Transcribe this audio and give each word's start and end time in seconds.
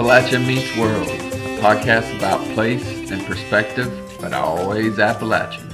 Appalachia 0.00 0.42
Meets 0.46 0.74
World, 0.78 1.06
a 1.08 1.60
podcast 1.60 2.16
about 2.16 2.40
place 2.54 3.10
and 3.10 3.22
perspective, 3.26 3.92
but 4.18 4.32
always 4.32 4.98
Appalachian. 4.98 5.68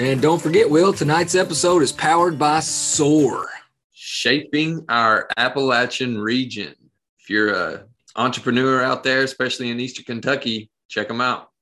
And 0.00 0.20
don't 0.20 0.42
forget, 0.42 0.68
Will, 0.68 0.92
tonight's 0.92 1.36
episode 1.36 1.82
is 1.82 1.92
powered 1.92 2.40
by 2.40 2.58
SOAR. 2.58 3.48
Shaping 3.92 4.84
our 4.88 5.28
Appalachian 5.36 6.18
region. 6.18 6.74
If 7.20 7.30
you're 7.30 7.54
a 7.54 7.84
entrepreneur 8.16 8.82
out 8.82 9.04
there, 9.04 9.22
especially 9.22 9.70
in 9.70 9.78
Eastern 9.78 10.06
Kentucky, 10.06 10.68
check 10.88 11.06
them 11.06 11.20
out. 11.20 11.52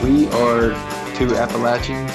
We 0.06 0.28
are 0.28 0.70
two 1.16 1.34
Appalachians. 1.34 2.12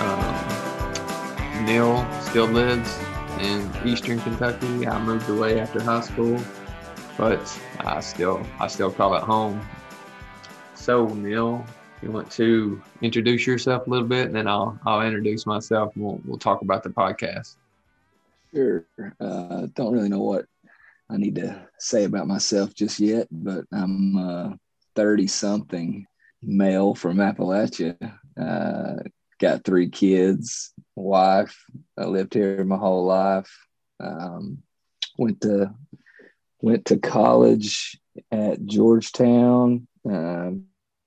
Um, 0.00 1.64
Neil 1.64 2.04
still 2.22 2.46
lives 2.46 2.98
in 3.38 3.70
Eastern 3.86 4.18
Kentucky. 4.18 4.84
I 4.88 5.00
moved 5.00 5.28
away 5.30 5.60
after 5.60 5.80
high 5.80 6.00
school, 6.00 6.40
but 7.16 7.38
I 7.78 8.00
still 8.00 8.44
I 8.58 8.66
still 8.66 8.90
call 8.90 9.14
it 9.14 9.22
home. 9.22 9.64
So 10.74 11.06
Neil, 11.06 11.64
you 12.02 12.10
want 12.10 12.32
to 12.32 12.82
introduce 13.00 13.46
yourself 13.46 13.86
a 13.86 13.90
little 13.90 14.08
bit, 14.08 14.26
and 14.26 14.34
then 14.34 14.48
I'll 14.48 14.76
I'll 14.84 15.06
introduce 15.06 15.46
myself, 15.46 15.94
and 15.94 16.04
we'll 16.04 16.20
we'll 16.24 16.36
talk 16.36 16.62
about 16.62 16.82
the 16.82 16.90
podcast. 16.90 17.54
Sure. 18.52 18.84
Uh, 19.20 19.68
don't 19.76 19.92
really 19.92 20.08
know 20.08 20.18
what 20.18 20.46
I 21.08 21.16
need 21.16 21.36
to 21.36 21.64
say 21.78 22.02
about 22.02 22.26
myself 22.26 22.74
just 22.74 22.98
yet, 22.98 23.28
but 23.30 23.66
I'm 23.70 24.16
uh, 24.16 24.56
30 24.96 25.28
something 25.28 26.08
male 26.42 26.94
from 26.94 27.18
Appalachia. 27.18 27.96
Uh, 28.40 29.02
got 29.38 29.64
three 29.64 29.88
kids, 29.88 30.72
wife. 30.94 31.64
I 31.98 32.04
lived 32.04 32.34
here 32.34 32.64
my 32.64 32.76
whole 32.76 33.06
life. 33.06 33.50
Um, 33.98 34.62
went 35.18 35.40
to 35.42 35.74
went 36.62 36.86
to 36.86 36.98
college 36.98 37.98
at 38.30 38.64
Georgetown. 38.64 39.86
Um, 40.04 40.66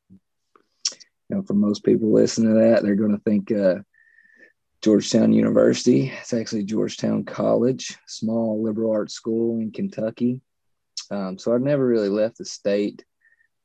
you 0.10 1.38
know, 1.38 1.44
for 1.44 1.54
most 1.54 1.84
people 1.84 2.12
listening 2.12 2.54
to 2.54 2.60
that, 2.60 2.84
they're 2.84 2.96
going 2.96 3.16
to 3.16 3.24
think 3.24 3.52
uh, 3.52 3.80
Georgetown 4.82 5.32
University. 5.32 6.12
It's 6.22 6.34
actually 6.34 6.64
Georgetown 6.66 7.24
College, 7.24 7.98
small 8.08 8.62
liberal 8.62 8.92
arts 8.92 9.14
school 9.14 9.60
in 9.60 9.72
Kentucky. 9.72 10.42
Um, 11.10 11.38
so 11.38 11.54
I've 11.54 11.62
never 11.62 11.86
really 11.86 12.10
left 12.10 12.38
the 12.38 12.46
state 12.46 13.04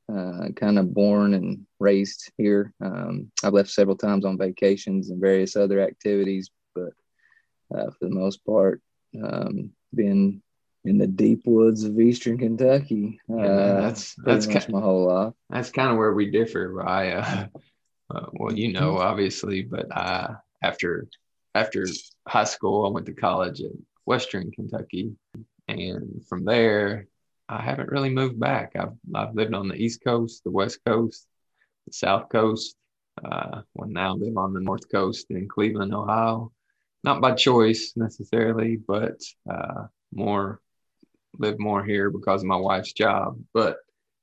uh, 0.09 0.49
kind 0.55 0.79
of 0.79 0.93
born 0.93 1.33
and 1.33 1.65
raised 1.79 2.31
here. 2.37 2.73
Um, 2.81 3.31
I've 3.43 3.53
left 3.53 3.69
several 3.69 3.97
times 3.97 4.25
on 4.25 4.37
vacations 4.37 5.09
and 5.09 5.21
various 5.21 5.55
other 5.55 5.81
activities, 5.81 6.49
but 6.73 6.93
uh, 7.73 7.85
for 7.91 7.97
the 8.01 8.09
most 8.09 8.45
part, 8.45 8.81
um, 9.21 9.71
been 9.93 10.41
in 10.85 10.97
the 10.97 11.07
deep 11.07 11.41
woods 11.45 11.83
of 11.83 11.99
Eastern 11.99 12.37
Kentucky. 12.37 13.19
Uh, 13.29 13.37
yeah, 13.37 13.81
that's 13.81 14.15
that's 14.23 14.45
kind 14.45 14.63
of, 14.63 14.69
my 14.69 14.81
whole 14.81 15.07
life. 15.07 15.33
That's 15.49 15.71
kind 15.71 15.91
of 15.91 15.97
where 15.97 16.13
we 16.13 16.31
differ. 16.31 16.81
I, 16.87 17.11
uh, 17.11 17.47
uh, 18.13 18.25
well, 18.33 18.53
you 18.53 18.71
know, 18.71 18.97
obviously, 18.97 19.63
but 19.63 19.87
after 20.63 21.07
after 21.55 21.85
high 22.27 22.45
school, 22.45 22.85
I 22.85 22.89
went 22.89 23.05
to 23.07 23.13
college 23.13 23.61
at 23.61 23.71
Western 24.05 24.51
Kentucky, 24.51 25.11
and 25.67 26.25
from 26.27 26.45
there, 26.45 27.07
I 27.49 27.63
haven't 27.63 27.89
really 27.89 28.11
moved 28.11 28.39
back. 28.39 28.75
I've 28.75 28.93
I've 29.15 29.33
lived 29.33 29.55
on 29.55 29.67
the 29.67 29.75
East 29.75 30.03
Coast, 30.03 30.43
the 30.43 30.51
West 30.51 30.79
Coast, 30.85 31.25
the 31.87 31.93
South 31.93 32.29
Coast. 32.29 32.75
Uh, 33.23 33.61
well, 33.73 33.89
now 33.89 34.13
live 34.13 34.37
on 34.37 34.53
the 34.53 34.59
North 34.59 34.89
Coast 34.91 35.25
in 35.31 35.47
Cleveland, 35.47 35.93
Ohio. 35.93 36.51
Not 37.03 37.21
by 37.21 37.33
choice 37.33 37.93
necessarily, 37.95 38.77
but 38.77 39.19
uh, 39.49 39.87
more 40.13 40.61
live 41.39 41.57
more 41.57 41.83
here 41.83 42.11
because 42.11 42.43
of 42.43 42.47
my 42.47 42.55
wife's 42.55 42.93
job. 42.93 43.39
But 43.51 43.77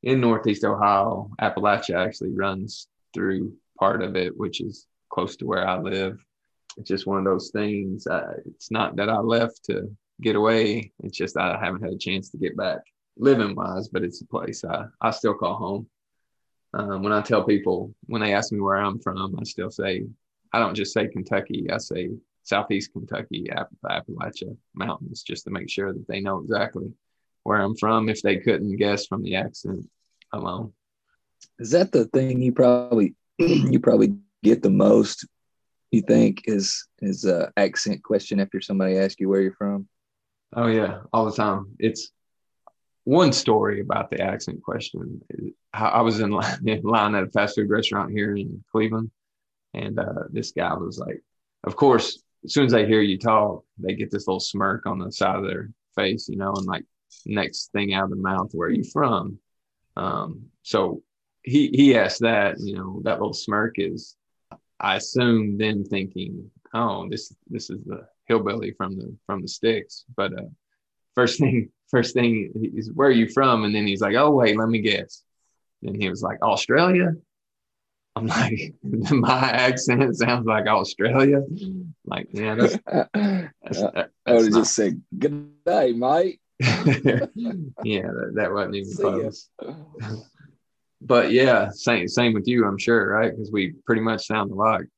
in 0.05 0.21
Northeast 0.21 0.65
Ohio, 0.65 1.31
Appalachia 1.41 2.07
actually 2.07 2.33
runs 2.33 2.87
through 3.13 3.55
part 3.77 4.03
of 4.03 4.15
it, 4.15 4.37
which 4.37 4.61
is 4.61 4.87
close 5.11 5.37
to 5.37 5.47
where 5.47 5.67
I 5.67 5.79
live. 5.79 6.25
It's 6.77 6.89
just 6.89 7.07
one 7.09 7.19
of 7.19 7.25
those 7.25 7.51
things. 7.51 8.07
It's 8.47 8.71
not 8.71 8.97
that 8.97 9.09
I 9.09 9.19
left 9.19 9.65
to 9.65 9.91
get 10.21 10.37
away. 10.37 10.93
It's 11.03 11.17
just 11.17 11.37
I 11.37 11.59
haven't 11.59 11.83
had 11.83 11.93
a 11.93 11.99
chance 11.99 12.31
to 12.31 12.39
get 12.39 12.57
back 12.57 12.83
living 13.17 13.55
wise, 13.55 13.89
but 13.89 14.03
it's 14.03 14.21
a 14.21 14.27
place 14.27 14.65
I, 14.65 14.85
I 15.01 15.11
still 15.11 15.35
call 15.35 15.57
home. 15.57 15.87
Um, 16.75 17.03
when 17.03 17.13
I 17.13 17.23
tell 17.23 17.45
people, 17.45 17.95
when 18.07 18.21
they 18.21 18.35
ask 18.35 18.53
me 18.53 18.61
where 18.61 18.77
I'm 18.77 18.99
from, 18.99 19.37
I 19.39 19.45
still 19.45 19.71
say, 19.71 20.05
I 20.53 20.59
don't 20.59 20.75
just 20.75 20.93
say 20.93 21.09
Kentucky, 21.09 21.67
I 21.71 21.79
say 21.79 22.11
Southeast 22.43 22.93
Kentucky, 22.93 23.51
App- 23.51 23.71
Appalachia 23.85 24.57
Mountains, 24.75 25.23
just 25.23 25.45
to 25.45 25.51
make 25.51 25.71
sure 25.71 25.93
that 25.93 26.07
they 26.07 26.21
know 26.21 26.39
exactly 26.39 26.93
where 27.45 27.59
I'm 27.59 27.77
from 27.77 28.09
if 28.09 28.23
they 28.23 28.37
couldn't 28.37 28.77
guess 28.77 29.07
from 29.07 29.23
the 29.23 29.37
accent 29.37 29.89
alone. 30.33 30.73
Is 31.59 31.71
that 31.71 31.93
the 31.93 32.07
thing 32.07 32.43
you 32.43 32.53
probably 32.53 33.15
you 33.39 33.81
probably 33.81 34.17
get 34.43 34.63
the 34.63 34.71
most? 34.71 35.27
You 35.93 36.03
think 36.03 36.43
is 36.47 36.87
is 37.01 37.25
a 37.25 37.53
accent 37.57 38.03
question 38.03 38.41
after 38.41 38.61
somebody 38.61 38.99
asks 38.99 39.21
you 39.21 39.29
where 39.29 39.41
you're 39.41 39.53
from? 39.53 39.89
Oh 40.55 40.67
yeah, 40.67 41.01
all 41.13 41.25
the 41.25 41.33
time. 41.33 41.69
It's 41.79 42.11
one 43.07 43.33
story 43.33 43.81
about 43.81 44.11
the 44.11 44.21
accent 44.21 44.61
question. 44.65 45.23
I 45.73 46.03
was 46.03 46.19
in 46.19 46.31
line, 46.31 46.59
in 46.67 46.83
line 46.83 47.15
at 47.15 47.23
a 47.23 47.31
fast 47.31 47.55
food 47.55 47.71
restaurant 47.71 48.11
here 48.11 48.35
in 48.35 48.65
Cleveland, 48.73 49.13
and 49.75 49.97
uh, 49.99 50.25
this 50.31 50.51
guy 50.51 50.75
was 50.75 50.99
like, 50.99 51.23
of 51.63 51.77
course, 51.77 52.21
as 52.45 52.53
soon 52.53 52.67
as 52.67 52.73
they 52.73 52.85
hear 52.85 53.01
you 53.01 53.17
talk, 53.17 53.65
they 53.79 53.95
get 53.95 54.11
this 54.11 54.27
little 54.27 54.41
smirk 54.41 54.87
on 54.87 54.99
the 54.99 55.13
side 55.13 55.37
of 55.37 55.45
their 55.45 55.71
face, 55.95 56.29
you 56.29 56.37
know, 56.37 56.53
and 56.53 56.67
like 56.67 56.85
next 57.25 57.71
thing 57.71 57.95
out 57.95 58.05
of 58.05 58.11
the 58.11 58.17
mouth, 58.17 58.51
where 58.53 58.69
are 58.69 58.73
you 58.73 58.83
from? 58.83 59.39
Um, 59.97 60.47
so 60.63 61.05
he 61.45 61.69
he 61.69 61.97
asked 61.97 62.23
that, 62.23 62.57
you 62.59 62.75
know, 62.75 63.01
that 63.05 63.21
little 63.21 63.35
smirk 63.35 63.77
is, 63.79 64.17
I 64.81 64.97
assume 64.97 65.59
them 65.59 65.85
thinking, 65.85 66.51
oh, 66.75 67.09
this 67.09 67.33
this 67.49 67.71
is 67.71 67.85
the 67.85 68.09
hillbilly 68.25 68.73
from 68.73 68.97
the 68.97 69.15
from 69.27 69.43
the 69.43 69.49
sticks, 69.49 70.05
but 70.17 70.33
uh, 70.33 70.49
first 71.17 71.39
thing 71.41 71.71
first 71.91 72.15
thing 72.15 72.53
he's 72.55 72.93
where 72.93 73.09
are 73.09 73.13
you 73.13 73.29
from 73.29 73.65
and 73.65 73.75
then 73.75 73.87
he's 73.87 74.01
like 74.01 74.15
oh 74.15 74.31
wait 74.31 74.57
let 74.57 74.69
me 74.69 74.81
guess 74.81 75.23
and 75.83 76.01
he 76.01 76.09
was 76.09 76.23
like 76.23 76.41
australia 76.43 77.13
I'm 78.17 78.27
like, 78.29 78.75
my 78.83 79.51
accent 79.51 80.17
sounds 80.17 80.47
like 80.47 80.67
Australia. 80.67 81.43
Like, 82.07 82.29
yeah, 82.33 82.55
that's, 82.55 82.79
that's, 83.63 83.83
would 84.27 84.45
have 84.45 84.53
just 84.55 84.75
said, 84.75 85.03
"Good 85.17 85.65
day, 85.65 85.93
mate." 85.93 86.41
yeah, 86.59 87.27
that, 87.35 88.33
that 88.35 88.53
wasn't 88.53 88.77
even 88.77 88.97
close. 88.97 89.51
but 91.03 91.31
yeah, 91.31 91.69
same 91.71 92.09
same 92.09 92.33
with 92.33 92.49
you, 92.49 92.65
I'm 92.65 92.79
sure, 92.79 93.07
right? 93.07 93.31
Because 93.31 93.53
we 93.53 93.75
pretty 93.85 94.01
much 94.01 94.27
sound 94.27 94.51
alike. 94.51 94.89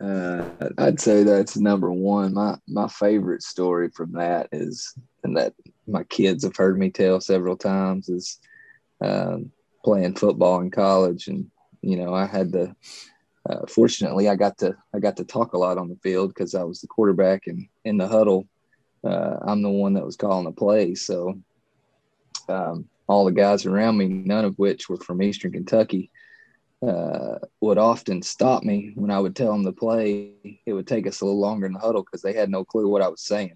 Uh, 0.00 0.44
I'd 0.78 1.00
say 1.00 1.24
that's 1.24 1.56
number 1.56 1.92
one. 1.92 2.34
My 2.34 2.56
my 2.68 2.86
favorite 2.86 3.42
story 3.42 3.90
from 3.90 4.12
that 4.12 4.48
is, 4.52 4.94
and 5.24 5.36
that 5.36 5.54
my 5.86 6.04
kids 6.04 6.44
have 6.44 6.56
heard 6.56 6.78
me 6.78 6.90
tell 6.90 7.20
several 7.20 7.56
times, 7.56 8.08
is 8.08 8.38
um, 9.02 9.50
playing 9.84 10.14
football 10.14 10.60
in 10.60 10.70
college, 10.70 11.28
and 11.28 11.50
you 11.82 11.96
know 11.96 12.14
I 12.14 12.26
had 12.26 12.52
the. 12.52 12.74
Uh, 13.48 13.66
fortunately, 13.66 14.28
I 14.28 14.36
got 14.36 14.58
to 14.58 14.76
I 14.94 14.98
got 14.98 15.16
to 15.16 15.24
talk 15.24 15.54
a 15.54 15.58
lot 15.58 15.78
on 15.78 15.88
the 15.88 15.96
field 16.02 16.34
because 16.34 16.54
I 16.54 16.64
was 16.64 16.80
the 16.80 16.86
quarterback, 16.86 17.46
and 17.46 17.66
in 17.84 17.96
the 17.96 18.06
huddle, 18.06 18.46
uh, 19.04 19.36
I'm 19.42 19.62
the 19.62 19.70
one 19.70 19.94
that 19.94 20.04
was 20.04 20.16
calling 20.16 20.44
the 20.44 20.52
play. 20.52 20.94
So 20.94 21.40
um, 22.48 22.88
all 23.06 23.24
the 23.24 23.32
guys 23.32 23.64
around 23.66 23.96
me, 23.96 24.08
none 24.08 24.44
of 24.44 24.58
which 24.58 24.88
were 24.88 24.98
from 24.98 25.22
Eastern 25.22 25.52
Kentucky, 25.52 26.10
uh, 26.86 27.38
would 27.60 27.78
often 27.78 28.22
stop 28.22 28.62
me 28.62 28.92
when 28.94 29.10
I 29.10 29.18
would 29.18 29.34
tell 29.34 29.52
them 29.52 29.64
to 29.64 29.72
play. 29.72 30.60
It 30.66 30.72
would 30.72 30.86
take 30.86 31.06
us 31.06 31.20
a 31.20 31.24
little 31.24 31.40
longer 31.40 31.66
in 31.66 31.72
the 31.72 31.78
huddle 31.78 32.02
because 32.02 32.22
they 32.22 32.32
had 32.32 32.50
no 32.50 32.64
clue 32.64 32.88
what 32.88 33.02
I 33.02 33.08
was 33.08 33.22
saying. 33.22 33.54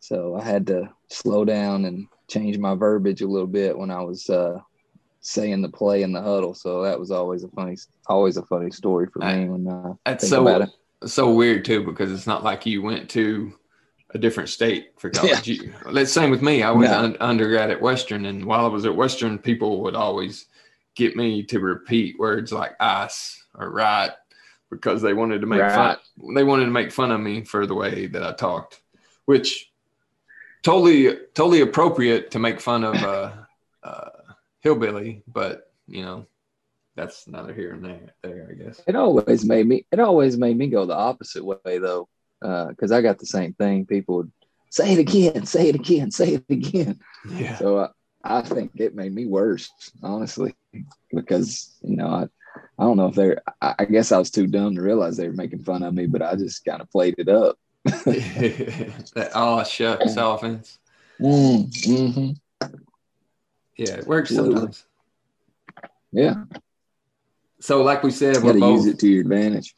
So 0.00 0.36
I 0.36 0.44
had 0.44 0.66
to 0.68 0.90
slow 1.08 1.44
down 1.44 1.84
and 1.84 2.06
change 2.28 2.58
my 2.58 2.74
verbiage 2.74 3.22
a 3.22 3.26
little 3.26 3.48
bit 3.48 3.76
when 3.76 3.90
I 3.90 4.02
was 4.02 4.28
uh, 4.30 4.58
saying 5.20 5.62
the 5.62 5.68
play 5.68 6.02
in 6.02 6.12
the 6.12 6.22
huddle. 6.22 6.54
So 6.54 6.82
that 6.82 6.98
was 6.98 7.10
always 7.10 7.44
a 7.44 7.48
funny, 7.48 7.76
always 8.06 8.36
a 8.36 8.42
funny 8.42 8.70
story 8.70 9.06
for 9.12 9.20
me 9.20 9.48
when 9.48 9.66
uh, 9.66 9.94
that's 10.04 10.28
so 10.28 10.66
so 11.04 11.32
weird 11.32 11.64
too 11.64 11.84
because 11.84 12.12
it's 12.12 12.26
not 12.26 12.42
like 12.42 12.66
you 12.66 12.82
went 12.82 13.08
to 13.10 13.52
a 14.14 14.18
different 14.18 14.48
state 14.48 14.92
for 14.96 15.10
college. 15.10 15.48
Yeah. 15.48 15.62
You, 15.62 15.72
let's 15.86 16.12
same 16.12 16.30
with 16.30 16.42
me. 16.42 16.62
I 16.62 16.70
was 16.70 16.90
no. 16.90 16.98
un- 16.98 17.16
undergrad 17.20 17.70
at 17.70 17.80
Western, 17.80 18.26
and 18.26 18.44
while 18.44 18.64
I 18.64 18.68
was 18.68 18.84
at 18.84 18.94
Western, 18.94 19.38
people 19.38 19.82
would 19.82 19.94
always 19.94 20.46
get 20.94 21.16
me 21.16 21.44
to 21.44 21.60
repeat 21.60 22.18
words 22.18 22.52
like 22.52 22.72
ice 22.80 23.40
or 23.54 23.70
right 23.70 24.10
because 24.70 25.00
they 25.00 25.14
wanted 25.14 25.40
to 25.40 25.46
make 25.46 25.60
right. 25.60 25.72
fun. 25.72 26.34
They 26.34 26.44
wanted 26.44 26.64
to 26.64 26.70
make 26.70 26.92
fun 26.92 27.10
of 27.10 27.20
me 27.20 27.44
for 27.44 27.66
the 27.66 27.74
way 27.74 28.06
that 28.06 28.22
I 28.22 28.32
talked, 28.32 28.80
which 29.26 29.70
totally 30.68 31.16
totally 31.34 31.62
appropriate 31.62 32.30
to 32.32 32.38
make 32.38 32.60
fun 32.60 32.84
of 32.84 32.94
uh, 32.96 33.32
uh, 33.82 34.10
hillbilly, 34.60 35.22
but 35.26 35.72
you 35.86 36.02
know 36.02 36.26
that's 36.94 37.26
neither 37.26 37.54
here 37.54 37.72
and 37.72 37.84
there. 37.84 38.14
There, 38.22 38.48
I 38.50 38.54
guess. 38.54 38.82
It 38.86 38.96
always 38.96 39.44
made 39.44 39.66
me. 39.66 39.86
It 39.90 40.00
always 40.00 40.36
made 40.36 40.58
me 40.58 40.66
go 40.66 40.84
the 40.84 40.96
opposite 40.96 41.44
way 41.44 41.78
though, 41.78 42.08
because 42.40 42.92
uh, 42.92 42.96
I 42.96 43.00
got 43.00 43.18
the 43.18 43.26
same 43.26 43.54
thing. 43.54 43.86
People 43.86 44.16
would 44.16 44.32
say 44.70 44.92
it 44.92 44.98
again, 44.98 45.46
say 45.46 45.68
it 45.68 45.74
again, 45.74 46.10
say 46.10 46.34
it 46.34 46.44
again. 46.50 46.98
Yeah. 47.30 47.56
So 47.56 47.78
uh, 47.78 47.88
I 48.22 48.42
think 48.42 48.72
it 48.76 48.94
made 48.94 49.14
me 49.14 49.26
worse, 49.26 49.70
honestly, 50.02 50.54
because 51.12 51.76
you 51.82 51.96
know 51.96 52.08
I 52.08 52.22
I 52.78 52.84
don't 52.84 52.98
know 52.98 53.08
if 53.08 53.14
they're 53.14 53.40
I 53.62 53.86
guess 53.86 54.12
I 54.12 54.18
was 54.18 54.30
too 54.30 54.46
dumb 54.46 54.74
to 54.74 54.82
realize 54.82 55.16
they 55.16 55.28
were 55.28 55.34
making 55.34 55.64
fun 55.64 55.82
of 55.82 55.94
me, 55.94 56.06
but 56.06 56.22
I 56.22 56.34
just 56.34 56.64
kind 56.64 56.82
of 56.82 56.90
played 56.90 57.14
it 57.16 57.28
up. 57.28 57.58
that 59.14 59.30
oh 59.34 59.64
shucks 59.64 60.16
offense. 60.16 60.78
Mm, 61.20 61.70
mm-hmm. 61.70 62.68
Yeah, 63.76 63.94
it 63.94 64.06
works 64.06 64.30
Absolutely. 64.30 64.54
sometimes. 64.56 64.84
Yeah. 66.12 66.44
So, 67.60 67.82
like 67.82 68.02
we 68.02 68.10
said, 68.10 68.42
we're 68.42 68.58
both, 68.58 68.84
use 68.84 68.86
it 68.86 68.98
to 69.00 69.08
your 69.08 69.22
advantage. 69.22 69.74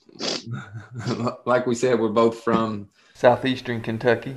like 1.46 1.66
we 1.66 1.74
said, 1.74 1.98
we're 1.98 2.08
both 2.08 2.40
from 2.42 2.88
southeastern 3.14 3.80
Kentucky. 3.80 4.36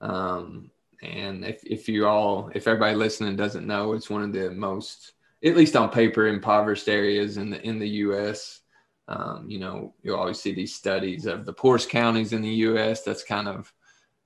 Um, 0.00 0.70
and 1.02 1.44
if, 1.44 1.62
if 1.64 1.88
you 1.88 2.06
all, 2.06 2.50
if 2.54 2.66
everybody 2.66 2.96
listening 2.96 3.36
doesn't 3.36 3.66
know, 3.66 3.92
it's 3.92 4.10
one 4.10 4.22
of 4.22 4.32
the 4.32 4.50
most, 4.50 5.12
at 5.44 5.56
least 5.56 5.76
on 5.76 5.90
paper, 5.90 6.26
impoverished 6.26 6.88
areas 6.88 7.36
in 7.36 7.50
the 7.50 7.60
in 7.62 7.78
the 7.78 7.88
U.S. 7.88 8.60
Um, 9.08 9.46
you 9.48 9.58
know, 9.58 9.94
you 10.02 10.14
always 10.14 10.38
see 10.38 10.54
these 10.54 10.74
studies 10.74 11.26
of 11.26 11.44
the 11.44 11.52
poorest 11.52 11.88
counties 11.88 12.32
in 12.32 12.42
the 12.42 12.48
U.S. 12.48 13.02
That's 13.02 13.24
kind 13.24 13.48
of 13.48 13.72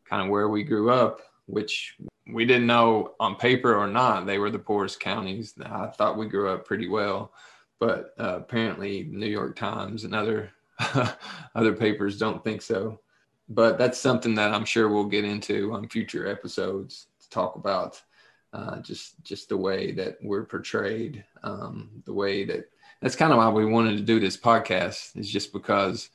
kind 0.05 0.23
of 0.23 0.29
where 0.29 0.49
we 0.49 0.65
grew 0.65 0.91
up, 0.91 1.21
which 1.47 1.97
we 2.33 2.45
didn't 2.45 2.67
know 2.67 3.15
on 3.21 3.37
paper 3.37 3.75
or 3.75 3.87
not 3.87 4.27
they 4.27 4.39
were 4.39 4.51
the 4.51 4.59
poorest 4.59 5.01
counties. 5.01 5.55
I 5.65 5.87
thought 5.87 6.19
we 6.19 6.27
grew 6.27 6.51
up 6.51 6.67
pretty 6.67 6.89
well, 6.89 7.33
but 7.79 8.15
uh, 8.19 8.37
apparently, 8.37 9.05
New 9.05 9.27
York 9.27 9.57
Times 9.57 10.05
and 10.05 10.15
other 10.15 10.51
other 11.55 11.73
papers 11.75 12.19
don't 12.19 12.43
think 12.43 12.62
so 12.62 12.99
but 13.55 13.79
that's 13.79 13.99
something 13.99 14.35
that 14.35 14.53
I'm 14.53 14.65
sure 14.65 14.89
we'll 14.89 15.05
get 15.05 15.25
into 15.25 15.73
on 15.73 15.89
future 15.89 16.27
episodes 16.27 17.09
to 17.21 17.31
talk 17.31 17.57
about 17.57 18.01
uh, 18.53 18.81
just 18.81 19.23
just 19.25 19.49
the 19.49 19.57
way 19.57 19.93
that 19.93 20.17
we're 20.23 20.45
portrayed, 20.45 21.25
um, 21.43 21.91
the 22.05 22.12
way 22.12 22.45
that 22.45 22.67
that's 23.02 23.16
kind 23.16 23.32
of 23.32 23.38
why 23.38 23.49
we 23.50 23.66
wanted 23.66 23.97
to 23.97 24.02
do 24.02 24.21
this 24.21 24.37
podcast 24.37 25.16
is 25.16 25.28
just 25.28 25.52
because 25.52 26.09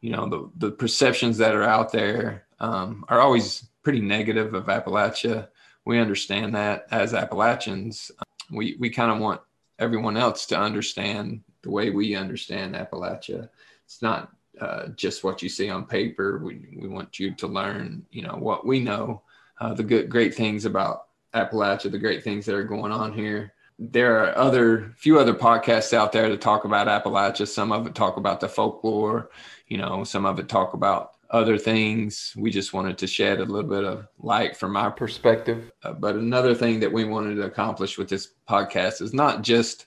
you 0.00 0.10
know 0.10 0.28
the 0.28 0.50
the 0.66 0.72
perceptions 0.72 1.38
that 1.38 1.54
are 1.54 1.62
out 1.62 1.92
there 1.92 2.46
um, 2.58 3.04
are 3.08 3.20
always 3.20 3.68
pretty 3.82 4.00
negative 4.00 4.54
of 4.54 4.66
Appalachia. 4.66 5.48
We 5.84 5.98
understand 5.98 6.54
that 6.54 6.86
as 6.90 7.14
Appalachians, 7.14 8.10
we 8.50 8.76
we 8.80 8.90
kind 8.90 9.12
of 9.12 9.18
want 9.18 9.42
everyone 9.78 10.16
else 10.16 10.46
to 10.46 10.58
understand 10.58 11.42
the 11.62 11.70
way 11.70 11.90
we 11.90 12.16
understand 12.16 12.74
Appalachia. 12.74 13.50
It's 13.84 14.02
not 14.02 14.32
uh, 14.60 14.88
just 14.88 15.24
what 15.24 15.42
you 15.42 15.48
see 15.48 15.68
on 15.70 15.86
paper. 15.86 16.38
We, 16.42 16.78
we 16.80 16.88
want 16.88 17.18
you 17.18 17.34
to 17.34 17.46
learn, 17.46 18.04
you 18.10 18.22
know, 18.22 18.36
what 18.36 18.66
we 18.66 18.80
know, 18.80 19.22
uh, 19.60 19.74
the 19.74 19.82
good, 19.82 20.08
great 20.10 20.34
things 20.34 20.64
about 20.64 21.06
Appalachia, 21.34 21.90
the 21.90 21.98
great 21.98 22.22
things 22.22 22.46
that 22.46 22.54
are 22.54 22.64
going 22.64 22.92
on 22.92 23.12
here. 23.12 23.54
There 23.82 24.22
are 24.22 24.36
other 24.36 24.92
few 24.98 25.18
other 25.18 25.32
podcasts 25.32 25.94
out 25.94 26.12
there 26.12 26.28
to 26.28 26.36
talk 26.36 26.64
about 26.64 26.86
Appalachia. 26.86 27.48
Some 27.48 27.72
of 27.72 27.86
it 27.86 27.94
talk 27.94 28.18
about 28.18 28.38
the 28.38 28.48
folklore, 28.48 29.30
you 29.68 29.78
know, 29.78 30.04
some 30.04 30.26
of 30.26 30.38
it 30.38 30.50
talk 30.50 30.74
about 30.74 31.12
other 31.30 31.56
things. 31.56 32.34
We 32.36 32.50
just 32.50 32.74
wanted 32.74 32.98
to 32.98 33.06
shed 33.06 33.40
a 33.40 33.44
little 33.46 33.70
bit 33.70 33.84
of 33.84 34.06
light 34.18 34.54
from 34.54 34.76
our 34.76 34.90
perspective. 34.90 35.72
Uh, 35.82 35.94
but 35.94 36.14
another 36.14 36.54
thing 36.54 36.78
that 36.80 36.92
we 36.92 37.04
wanted 37.04 37.36
to 37.36 37.44
accomplish 37.44 37.96
with 37.96 38.10
this 38.10 38.34
podcast 38.46 39.00
is 39.00 39.14
not 39.14 39.40
just 39.40 39.86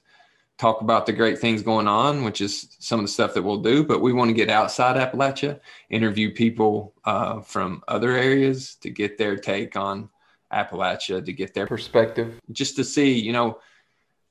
talk 0.57 0.81
about 0.81 1.05
the 1.05 1.13
great 1.13 1.37
things 1.37 1.61
going 1.61 1.87
on, 1.87 2.23
which 2.23 2.41
is 2.41 2.75
some 2.79 2.99
of 2.99 3.05
the 3.05 3.11
stuff 3.11 3.35
that 3.35 3.43
we'll 3.43 3.61
do. 3.61 3.83
But 3.83 4.01
we 4.01 4.11
want 4.11 4.29
to 4.29 4.33
get 4.33 4.49
outside 4.49 4.95
Appalachia, 4.95 5.59
interview 5.91 6.33
people 6.33 6.95
uh, 7.05 7.41
from 7.41 7.83
other 7.87 8.13
areas 8.13 8.73
to 8.77 8.89
get 8.89 9.19
their 9.19 9.35
take 9.35 9.75
on 9.75 10.09
Appalachia, 10.51 11.23
to 11.23 11.31
get 11.31 11.53
their 11.53 11.67
perspective, 11.67 12.39
just 12.51 12.75
to 12.77 12.83
see, 12.83 13.19
you 13.19 13.33
know, 13.33 13.59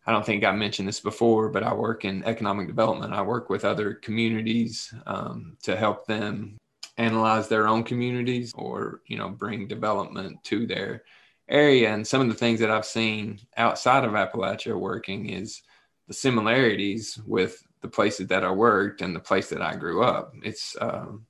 I 0.07 0.13
don't 0.13 0.27
think 0.27 0.45
I 0.45 0.53
mentioned 0.53 0.89
this 0.89 1.01
before, 1.01 1.49
but 1.49 1.63
I 1.63 1.73
work 1.73 2.05
in 2.05 2.25
economic 2.25 2.67
development. 2.67 3.13
I 3.13 3.23
work 3.23 3.49
with 3.49 3.65
other 3.65 3.95
communities 3.95 4.93
um, 5.07 5.57
to 5.63 5.77
help 5.77 6.07
them 6.07 6.59
analyze 6.99 7.49
their 7.49 7.69
own 7.69 7.85
communities 7.85 8.53
or, 8.55 9.01
you 9.07 9.17
know, 9.17 9.29
bring 9.29 9.69
development 9.69 10.43
to 10.45 10.67
their 10.67 11.05
area. 11.49 11.93
And 11.93 12.07
some 12.07 12.21
of 12.21 12.29
the 12.29 12.35
things 12.35 12.61
that 12.61 12.71
I've 12.71 12.85
seen 12.85 13.39
outside 13.57 14.05
of 14.05 14.13
Appalachia 14.13 14.79
working 14.79 15.29
is 15.29 15.63
the 16.09 16.15
similarities 16.15 17.19
with 17.25 17.63
the 17.81 17.89
places 17.89 18.29
that 18.29 18.45
I 18.45 18.51
worked 18.51 19.03
and 19.03 19.15
the 19.15 19.21
place 19.21 19.49
that 19.51 19.63
I 19.63 19.77
grew 19.77 20.03
up. 20.03 20.35
It's 20.43 20.77
um, 20.81 21.27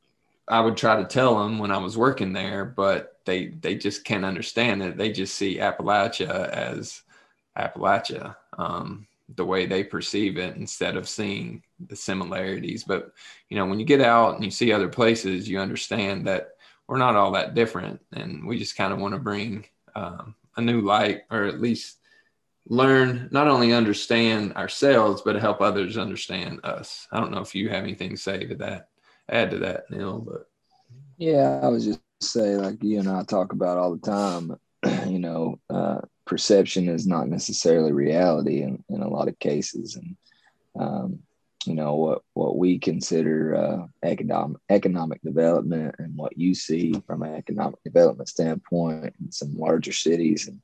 I 0.49 0.61
would 0.61 0.77
try 0.77 0.97
to 0.97 1.05
tell 1.05 1.39
them 1.39 1.59
when 1.59 1.71
I 1.71 1.79
was 1.79 1.97
working 1.97 2.33
there, 2.33 2.65
but 2.65 3.19
they 3.25 3.49
they 3.49 3.75
just 3.75 4.05
can't 4.05 4.25
understand 4.25 4.83
it. 4.83 4.97
They 4.97 5.13
just 5.13 5.35
see 5.35 5.59
Appalachia 5.59 6.49
as 6.49 7.03
Appalachia, 7.59 8.37
um, 8.59 9.07
the 9.35 9.45
way 9.45 9.67
they 9.67 9.85
perceive 9.85 10.37
it, 10.39 10.57
instead 10.57 10.97
of 10.97 11.09
seeing 11.09 11.63
the 11.89 11.97
similarities. 11.97 12.85
But 12.85 13.13
you 13.49 13.57
know, 13.57 13.67
when 13.67 13.79
you 13.79 13.87
get 13.87 14.01
out 14.01 14.35
and 14.35 14.45
you 14.45 14.51
see 14.51 14.73
other 14.73 14.89
places, 14.89 15.49
you 15.49 15.59
understand 15.59 16.27
that 16.27 16.51
we're 16.89 16.99
not 16.99 17.17
all 17.17 17.33
that 17.33 17.55
different, 17.55 18.01
and 18.13 18.47
we 18.47 18.59
just 18.59 18.77
kind 18.77 18.93
of 18.93 18.99
want 18.99 19.15
to 19.15 19.21
bring 19.21 19.67
um, 19.95 20.35
a 20.57 20.61
new 20.61 20.81
light, 20.81 21.23
or 21.31 21.45
at 21.45 21.61
least 21.61 21.99
learn 22.69 23.29
not 23.33 23.49
only 23.49 23.73
understand 23.73 24.53
ourselves 24.55 25.21
but 25.23 25.35
help 25.37 25.61
others 25.61 25.99
understand 25.99 26.61
us 26.65 27.09
i 27.11 27.19
don't 27.19 27.33
know 27.33 27.41
if 27.41 27.55
you 27.55 27.69
have 27.69 27.83
anything 27.83 28.11
to 28.11 28.17
say 28.17 28.45
to 28.47 28.55
that 28.55 28.89
add 29.29 29.51
to 29.51 29.59
that 29.59 29.91
neil 29.91 30.21
but 30.21 30.49
yeah 31.19 31.61
i 31.63 31.69
was 31.69 31.85
just 31.85 32.01
say 32.21 32.57
like 32.57 32.83
you 32.83 33.01
and 33.01 33.09
i 33.09 33.23
talk 33.25 33.53
about 33.53 33.79
all 33.79 33.97
the 33.97 34.01
time 34.01 34.57
you 35.11 35.19
know 35.19 35.59
uh, 35.71 36.01
perception 36.33 36.89
is 36.89 37.07
not 37.07 37.29
necessarily 37.29 37.93
reality 37.93 38.63
in, 38.63 38.83
in 38.89 39.03
a 39.03 39.09
lot 39.09 39.29
of 39.29 39.39
cases 39.39 39.97
and 39.97 40.17
um, 40.79 41.19
you 41.67 41.75
know 41.75 41.95
what 41.95 42.23
what 42.35 42.57
we 42.57 42.79
consider 42.79 43.55
uh, 43.55 43.87
economic 44.03 44.61
economic 44.69 45.21
development 45.23 45.95
and 45.99 46.17
what 46.17 46.37
you 46.37 46.55
see 46.55 46.93
from 47.07 47.23
an 47.23 47.35
economic 47.35 47.83
development 47.85 48.29
standpoint 48.29 49.15
in 49.21 49.31
some 49.31 49.55
larger 49.57 49.93
cities 49.93 50.49
and 50.49 50.61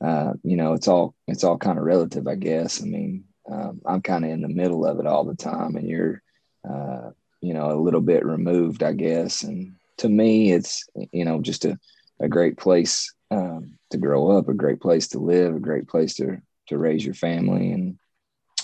uh, 0.00 0.34
you 0.44 0.56
know, 0.56 0.74
it's 0.74 0.88
all 0.88 1.14
it's 1.26 1.44
all 1.44 1.58
kind 1.58 1.78
of 1.78 1.84
relative, 1.84 2.28
I 2.28 2.36
guess. 2.36 2.82
I 2.82 2.86
mean, 2.86 3.24
um, 3.50 3.80
I'm 3.84 4.00
kind 4.00 4.24
of 4.24 4.30
in 4.30 4.42
the 4.42 4.48
middle 4.48 4.86
of 4.86 5.00
it 5.00 5.06
all 5.06 5.24
the 5.24 5.34
time, 5.34 5.76
and 5.76 5.88
you're, 5.88 6.22
uh, 6.68 7.10
you 7.40 7.52
know, 7.52 7.72
a 7.72 7.80
little 7.80 8.00
bit 8.00 8.24
removed, 8.24 8.82
I 8.82 8.92
guess. 8.92 9.42
And 9.42 9.74
to 9.98 10.08
me, 10.08 10.52
it's 10.52 10.86
you 11.12 11.24
know 11.24 11.40
just 11.40 11.64
a, 11.64 11.78
a 12.20 12.28
great 12.28 12.56
place 12.56 13.12
um, 13.30 13.78
to 13.90 13.98
grow 13.98 14.36
up, 14.36 14.48
a 14.48 14.54
great 14.54 14.80
place 14.80 15.08
to 15.08 15.18
live, 15.18 15.54
a 15.54 15.60
great 15.60 15.88
place 15.88 16.14
to 16.16 16.40
to 16.68 16.78
raise 16.78 17.04
your 17.04 17.14
family. 17.14 17.72
And 17.72 17.98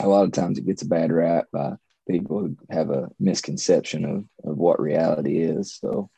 a 0.01 0.09
lot 0.09 0.25
of 0.25 0.33
times 0.33 0.59
it 0.59 0.67
gets 0.67 0.83
a 0.83 0.87
bad 0.87 1.11
rap 1.11 1.47
by 1.53 1.77
people 2.09 2.41
who 2.41 2.57
have 2.69 2.91
a 2.91 3.11
misconception 3.19 4.05
of, 4.05 4.51
of 4.51 4.59
what 4.59 4.81
reality 4.81 5.39
is. 5.39 5.75
So 5.75 6.11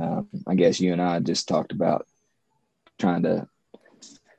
um, 0.00 0.28
I 0.46 0.54
guess 0.56 0.80
you 0.80 0.92
and 0.92 1.00
I 1.00 1.20
just 1.20 1.46
talked 1.46 1.72
about 1.72 2.06
trying 2.98 3.22
to 3.22 3.46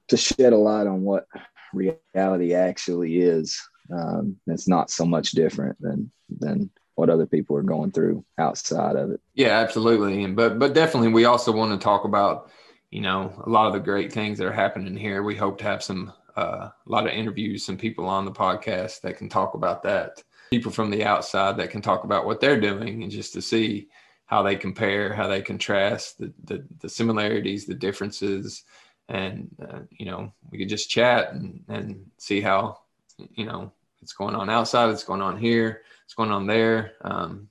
to 0.10 0.18
shed 0.18 0.52
a 0.52 0.58
light 0.58 0.88
on 0.88 1.04
what 1.04 1.26
reality 1.74 2.54
actually 2.54 3.22
is. 3.22 3.62
Um, 3.94 4.38
it's 4.48 4.68
not 4.68 4.90
so 4.90 5.06
much 5.06 5.32
different 5.32 5.80
than 5.80 6.12
than 6.30 6.70
what 6.96 7.10
other 7.10 7.26
people 7.26 7.56
are 7.56 7.64
going 7.64 7.92
through 7.92 8.26
outside 8.38 8.96
of 8.96 9.12
it. 9.12 9.22
Yeah, 9.34 9.60
absolutely. 9.60 10.24
And 10.24 10.36
but 10.36 10.60
but 10.60 10.74
definitely 10.74 11.10
we 11.10 11.26
also 11.26 11.52
want 11.52 11.72
to 11.72 11.84
talk 11.84 12.04
about, 12.04 12.52
you 12.92 13.02
know, 13.02 13.34
a 13.46 13.50
lot 13.50 13.68
of 13.68 13.74
the 13.74 13.80
great 13.80 14.12
things 14.12 14.38
that 14.38 14.46
are 14.46 14.52
happening 14.52 14.96
here. 14.96 15.24
We 15.24 15.36
hope 15.36 15.58
to 15.60 15.64
have 15.64 15.82
some 15.82 16.14
uh, 16.36 16.70
a 16.70 16.74
lot 16.86 17.08
of 17.08 17.14
interviews, 17.14 17.66
some 17.66 17.78
people 17.78 18.06
on 18.06 18.26
the 18.26 18.32
podcast 18.32 19.02
that 19.02 19.18
can 19.18 19.30
talk 19.30 19.54
about 19.54 19.84
that. 19.84 20.24
People 20.52 20.72
from 20.72 20.90
the 20.90 21.04
outside 21.04 21.58
that 21.58 21.72
can 21.72 21.82
talk 21.82 22.04
about 22.04 22.26
what 22.26 22.40
they're 22.40 22.60
doing 22.60 23.04
and 23.04 23.12
just 23.12 23.34
to 23.34 23.42
see 23.42 23.88
how 24.26 24.44
they 24.44 24.56
compare, 24.56 25.14
how 25.14 25.28
they 25.28 25.42
contrast 25.42 26.20
the 26.20 26.34
the, 26.44 26.66
the 26.80 26.90
similarities, 26.90 27.66
the 27.66 27.74
differences, 27.74 28.64
and 29.08 29.50
uh, 29.62 29.80
you 29.92 30.06
know 30.06 30.34
we 30.50 30.58
could 30.58 30.70
just 30.70 30.90
chat 30.90 31.34
and 31.34 31.64
and 31.70 32.06
see 32.18 32.42
how 32.42 32.80
you 33.18 33.46
know 33.46 33.72
it's 34.02 34.14
going 34.14 34.36
on 34.36 34.50
outside, 34.50 34.90
it's 34.90 35.04
going 35.04 35.22
on 35.22 35.38
here, 35.38 35.84
it's 36.04 36.14
going 36.14 36.32
on 36.32 36.46
there, 36.46 36.94
um, 37.02 37.48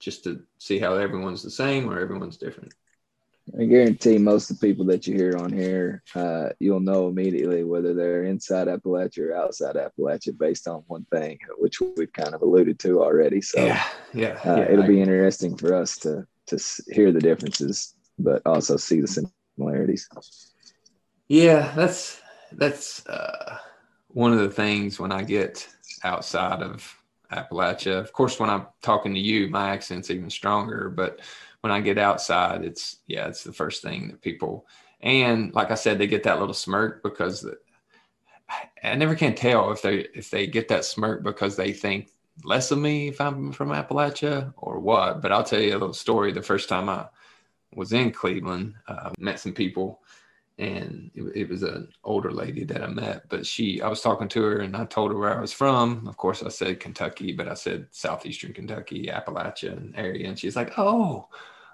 just 0.00 0.24
to 0.24 0.42
see 0.58 0.80
how 0.80 0.94
everyone's 0.94 1.42
the 1.42 1.50
same 1.50 1.88
or 1.88 2.00
everyone's 2.00 2.38
different. 2.38 2.72
I 3.58 3.64
guarantee 3.64 4.18
most 4.18 4.50
of 4.50 4.58
the 4.58 4.66
people 4.66 4.84
that 4.86 5.06
you 5.06 5.14
hear 5.14 5.36
on 5.36 5.52
here, 5.52 6.02
uh, 6.14 6.50
you'll 6.58 6.80
know 6.80 7.08
immediately 7.08 7.64
whether 7.64 7.94
they're 7.94 8.24
inside 8.24 8.68
Appalachia 8.68 9.30
or 9.30 9.34
outside 9.34 9.76
Appalachia 9.76 10.36
based 10.38 10.68
on 10.68 10.84
one 10.86 11.06
thing, 11.12 11.38
which 11.58 11.80
we've 11.80 12.12
kind 12.12 12.34
of 12.34 12.42
alluded 12.42 12.78
to 12.80 13.02
already. 13.02 13.40
So 13.40 13.64
yeah, 13.64 13.84
yeah, 14.12 14.38
uh, 14.44 14.56
yeah 14.56 14.70
it'll 14.70 14.84
I, 14.84 14.88
be 14.88 15.00
interesting 15.00 15.56
for 15.56 15.74
us 15.74 15.96
to 15.98 16.26
to 16.46 16.58
hear 16.88 17.12
the 17.12 17.20
differences, 17.20 17.94
but 18.18 18.42
also 18.46 18.76
see 18.76 19.00
the 19.00 19.30
similarities. 19.56 20.08
Yeah, 21.28 21.72
that's 21.74 22.20
that's 22.52 23.06
uh, 23.06 23.58
one 24.08 24.32
of 24.32 24.40
the 24.40 24.50
things 24.50 24.98
when 24.98 25.12
I 25.12 25.22
get 25.22 25.66
outside 26.04 26.62
of 26.62 26.96
Appalachia. 27.32 27.98
Of 27.98 28.12
course, 28.12 28.38
when 28.38 28.50
I'm 28.50 28.66
talking 28.82 29.14
to 29.14 29.20
you, 29.20 29.48
my 29.48 29.70
accent's 29.70 30.10
even 30.10 30.30
stronger, 30.30 30.90
but 30.90 31.20
when 31.60 31.72
I 31.72 31.80
get 31.80 31.98
outside, 31.98 32.64
it's 32.64 32.98
yeah, 33.06 33.26
it's 33.26 33.44
the 33.44 33.52
first 33.52 33.82
thing 33.82 34.08
that 34.08 34.22
people 34.22 34.66
and 35.02 35.54
like 35.54 35.70
I 35.70 35.74
said, 35.74 35.98
they 35.98 36.06
get 36.06 36.24
that 36.24 36.38
little 36.38 36.54
smirk 36.54 37.02
because 37.02 37.42
the, 37.42 37.58
I 38.82 38.94
never 38.96 39.14
can 39.14 39.34
tell 39.34 39.70
if 39.72 39.82
they 39.82 40.06
if 40.14 40.30
they 40.30 40.46
get 40.46 40.68
that 40.68 40.84
smirk 40.84 41.22
because 41.22 41.56
they 41.56 41.72
think 41.72 42.10
less 42.44 42.70
of 42.70 42.78
me 42.78 43.08
if 43.08 43.20
I'm 43.20 43.52
from 43.52 43.70
Appalachia 43.70 44.52
or 44.56 44.78
what. 44.78 45.22
But 45.22 45.32
I'll 45.32 45.44
tell 45.44 45.60
you 45.60 45.72
a 45.72 45.78
little 45.78 45.94
story. 45.94 46.32
The 46.32 46.42
first 46.42 46.68
time 46.68 46.88
I 46.88 47.06
was 47.74 47.92
in 47.92 48.10
Cleveland, 48.10 48.74
uh, 48.88 49.10
met 49.18 49.40
some 49.40 49.52
people, 49.52 50.02
and 50.60 51.10
it, 51.14 51.22
it, 51.34 51.48
was 51.48 51.62
an 51.62 51.88
older 52.04 52.30
lady 52.30 52.64
that 52.64 52.82
I 52.82 52.86
met. 52.86 53.28
But 53.28 53.46
she, 53.46 53.80
I 53.80 53.88
was 53.88 54.02
talking 54.02 54.28
to 54.28 54.42
her, 54.42 54.58
and 54.58 54.76
I 54.76 54.84
told 54.84 55.10
her 55.10 55.18
where 55.18 55.36
I 55.36 55.40
was 55.40 55.52
from. 55.52 56.06
Of 56.06 56.16
course, 56.16 56.42
I 56.42 56.48
said 56.50 56.80
Kentucky, 56.80 57.32
but 57.32 57.48
I 57.48 57.54
said 57.54 57.86
southeastern 57.90 58.52
Kentucky, 58.52 59.10
Appalachian 59.10 59.94
area, 59.96 60.28
and 60.28 60.38
she's 60.38 60.56
like, 60.56 60.78
"Oh." 60.78 61.28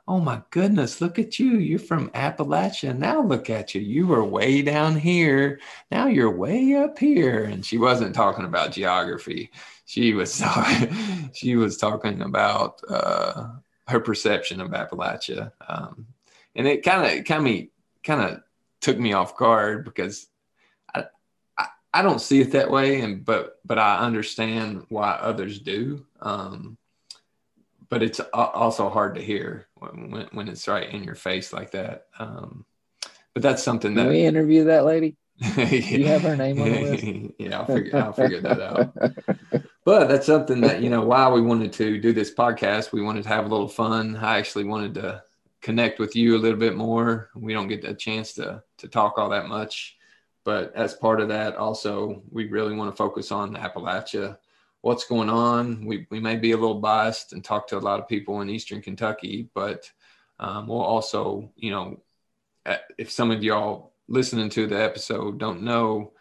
oh 0.09 0.21
my 0.21 0.41
goodness, 0.51 1.01
look 1.01 1.19
at 1.19 1.39
you. 1.39 1.59
You're 1.59 1.81
from 1.81 2.11
Appalachia. 2.11 2.97
Now 2.97 3.21
look 3.23 3.51
at 3.51 3.75
you. 3.75 3.81
You 3.81 4.07
were 4.07 4.25
way 4.25 4.63
down 4.63 4.97
here. 4.97 5.59
Now 5.91 6.07
you're 6.07 6.31
way 6.31 6.75
up 6.77 6.97
here. 6.99 7.43
And 7.43 7.67
she 7.67 7.77
wasn't 7.77 8.15
talking 8.15 8.45
about 8.45 8.71
geography. 8.71 9.51
She 9.85 10.13
was 10.13 10.39
talking, 10.39 11.31
she 11.35 11.57
was 11.57 11.77
talking 11.77 12.23
about 12.23 12.81
uh, 12.89 13.49
her 13.89 13.99
perception 13.99 14.61
of 14.61 14.71
Appalachia. 14.71 15.51
Um, 15.69 16.07
and 16.55 16.67
it 16.67 16.85
kind 16.85 17.19
of 17.19 17.25
kind 17.25 17.47
of 17.49 17.67
kind 18.05 18.21
of 18.23 18.41
took 18.87 18.99
me 19.01 19.13
off 19.13 19.37
guard 19.37 19.85
because 19.85 20.29
I, 20.95 21.07
I, 21.59 21.67
I 21.93 22.03
don't 22.03 22.21
see 22.21 22.41
it 22.41 22.53
that 22.53 22.71
way 22.71 23.01
and 23.01 23.25
but 23.25 23.59
but 23.65 23.81
I 23.81 23.99
understand 23.99 24.87
why 24.91 25.11
others 25.11 25.59
do. 25.59 26.07
Um, 26.21 26.79
but 27.89 28.05
it's 28.05 28.21
also 28.33 28.89
hard 28.89 29.17
to 29.17 29.21
hear 29.21 29.67
when, 29.75 30.29
when 30.31 30.49
it's 30.49 30.69
right 30.69 30.89
in 30.89 31.03
your 31.03 31.17
face 31.17 31.53
like 31.53 31.73
that. 31.73 32.07
Um, 32.21 32.65
but 33.35 33.43
that's 33.43 33.63
something 33.65 33.93
that 33.95 34.03
Can 34.03 34.11
we 34.11 34.25
interview 34.25 34.65
that 34.65 34.85
lady. 34.85 35.17
you 35.41 36.07
have 36.07 36.23
her 36.23 36.37
name 36.37 36.63
on 36.63 36.71
the 36.71 36.81
list? 36.83 37.05
yeah, 37.39 37.59
I'll 37.59 37.67
figure, 37.67 37.97
I'll 37.97 38.13
figure 38.13 38.41
that 38.41 38.61
out. 38.61 39.63
But 39.85 40.09
that's 40.09 40.27
something 40.27 40.61
that 40.63 40.81
you 40.81 40.91
know 40.91 41.05
why 41.05 41.29
we 41.29 41.41
wanted 41.41 41.73
to 41.75 42.01
do 42.01 42.13
this 42.13 42.33
podcast. 42.33 42.93
We 42.93 43.03
wanted 43.03 43.25
to 43.25 43.29
have 43.31 43.47
a 43.47 43.49
little 43.49 43.69
fun. 43.69 44.17
I 44.17 44.39
actually 44.39 44.65
wanted 44.65 44.95
to 44.95 45.23
connect 45.67 45.99
with 45.99 46.15
you 46.15 46.37
a 46.37 46.43
little 46.45 46.59
bit 46.59 46.77
more. 46.77 47.31
We 47.35 47.53
don't 47.53 47.67
get 47.67 47.85
a 47.85 47.95
chance 47.95 48.33
to 48.35 48.63
to 48.79 48.89
talk 48.89 49.19
all 49.19 49.31
that 49.31 49.49
much, 49.49 49.97
but 50.45 50.73
as 50.77 50.95
part 50.95 51.21
of 51.21 51.29
that, 51.29 51.57
also 51.57 52.23
we 52.31 52.47
really 52.47 52.75
want 52.77 52.91
to 52.91 52.97
focus 52.97 53.33
on 53.33 53.57
Appalachia 53.57 54.39
what's 54.87 55.09
going 55.09 55.29
on. 55.29 55.85
We, 55.85 56.07
we 56.11 56.21
may 56.21 56.37
be 56.37 56.53
a 56.53 56.57
little 56.57 56.81
biased 56.81 57.33
and 57.33 57.43
talk 57.43 57.67
to 57.69 57.79
a 57.79 57.87
lot 57.89 57.99
of 57.99 58.07
people 58.07 58.41
in 58.41 58.49
Eastern 58.49 58.81
Kentucky, 58.81 59.49
but 59.53 59.91
um, 60.39 60.69
we'll 60.69 60.81
also, 60.81 61.51
you 61.57 61.73
know, 61.73 62.01
if 62.97 63.11
some 63.11 63.33
of 63.33 63.43
y'all 63.43 63.95
listening 64.07 64.49
to 64.51 64.69
the 64.69 64.81
episode 64.81 65.39
don't 65.39 65.63
know, 65.63 66.13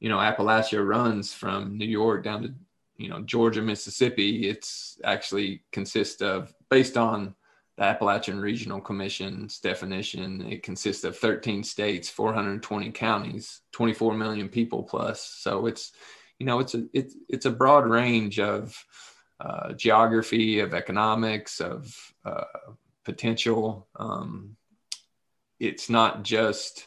you 0.00 0.08
know, 0.08 0.16
Appalachia 0.16 0.82
runs 0.86 1.34
from 1.34 1.76
New 1.76 1.84
York 1.84 2.24
down 2.24 2.42
to, 2.44 2.54
you 2.96 3.10
know, 3.10 3.20
Georgia, 3.20 3.60
Mississippi. 3.60 4.48
It's 4.48 4.98
actually 5.04 5.62
consists 5.70 6.22
of, 6.22 6.54
based 6.70 6.96
on 6.96 7.34
the 7.76 7.84
Appalachian 7.84 8.40
Regional 8.40 8.80
Commission's 8.80 9.58
definition, 9.58 10.46
it 10.46 10.62
consists 10.62 11.04
of 11.04 11.18
13 11.18 11.64
states, 11.64 12.08
420 12.08 12.90
counties, 12.92 13.60
24 13.72 14.14
million 14.14 14.48
people 14.48 14.84
plus. 14.84 15.20
So 15.20 15.66
it's, 15.66 15.92
you 16.38 16.46
know, 16.46 16.60
it's 16.60 16.74
a 16.74 16.84
it's 16.92 17.16
it's 17.28 17.46
a 17.46 17.50
broad 17.50 17.86
range 17.86 18.38
of 18.38 18.76
uh, 19.40 19.72
geography, 19.72 20.60
of 20.60 20.74
economics, 20.74 21.60
of 21.60 21.94
uh, 22.24 22.44
potential. 23.04 23.88
Um, 23.96 24.56
it's 25.58 25.90
not 25.90 26.22
just 26.22 26.86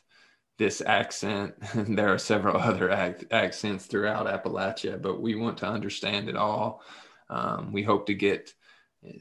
this 0.58 0.82
accent. 0.82 1.56
there 1.76 2.14
are 2.14 2.18
several 2.18 2.58
other 2.58 2.92
ac- 2.92 3.28
accents 3.32 3.86
throughout 3.86 4.28
Appalachia, 4.28 5.02
but 5.02 5.22
we 5.22 5.36
want 5.36 5.58
to 5.60 5.68
understand 5.68 6.30
it 6.30 6.36
all. 6.36 6.82
Um, 7.30 7.74
we 7.74 7.84
hope 7.84 8.06
to 8.08 8.14
get 8.14 8.54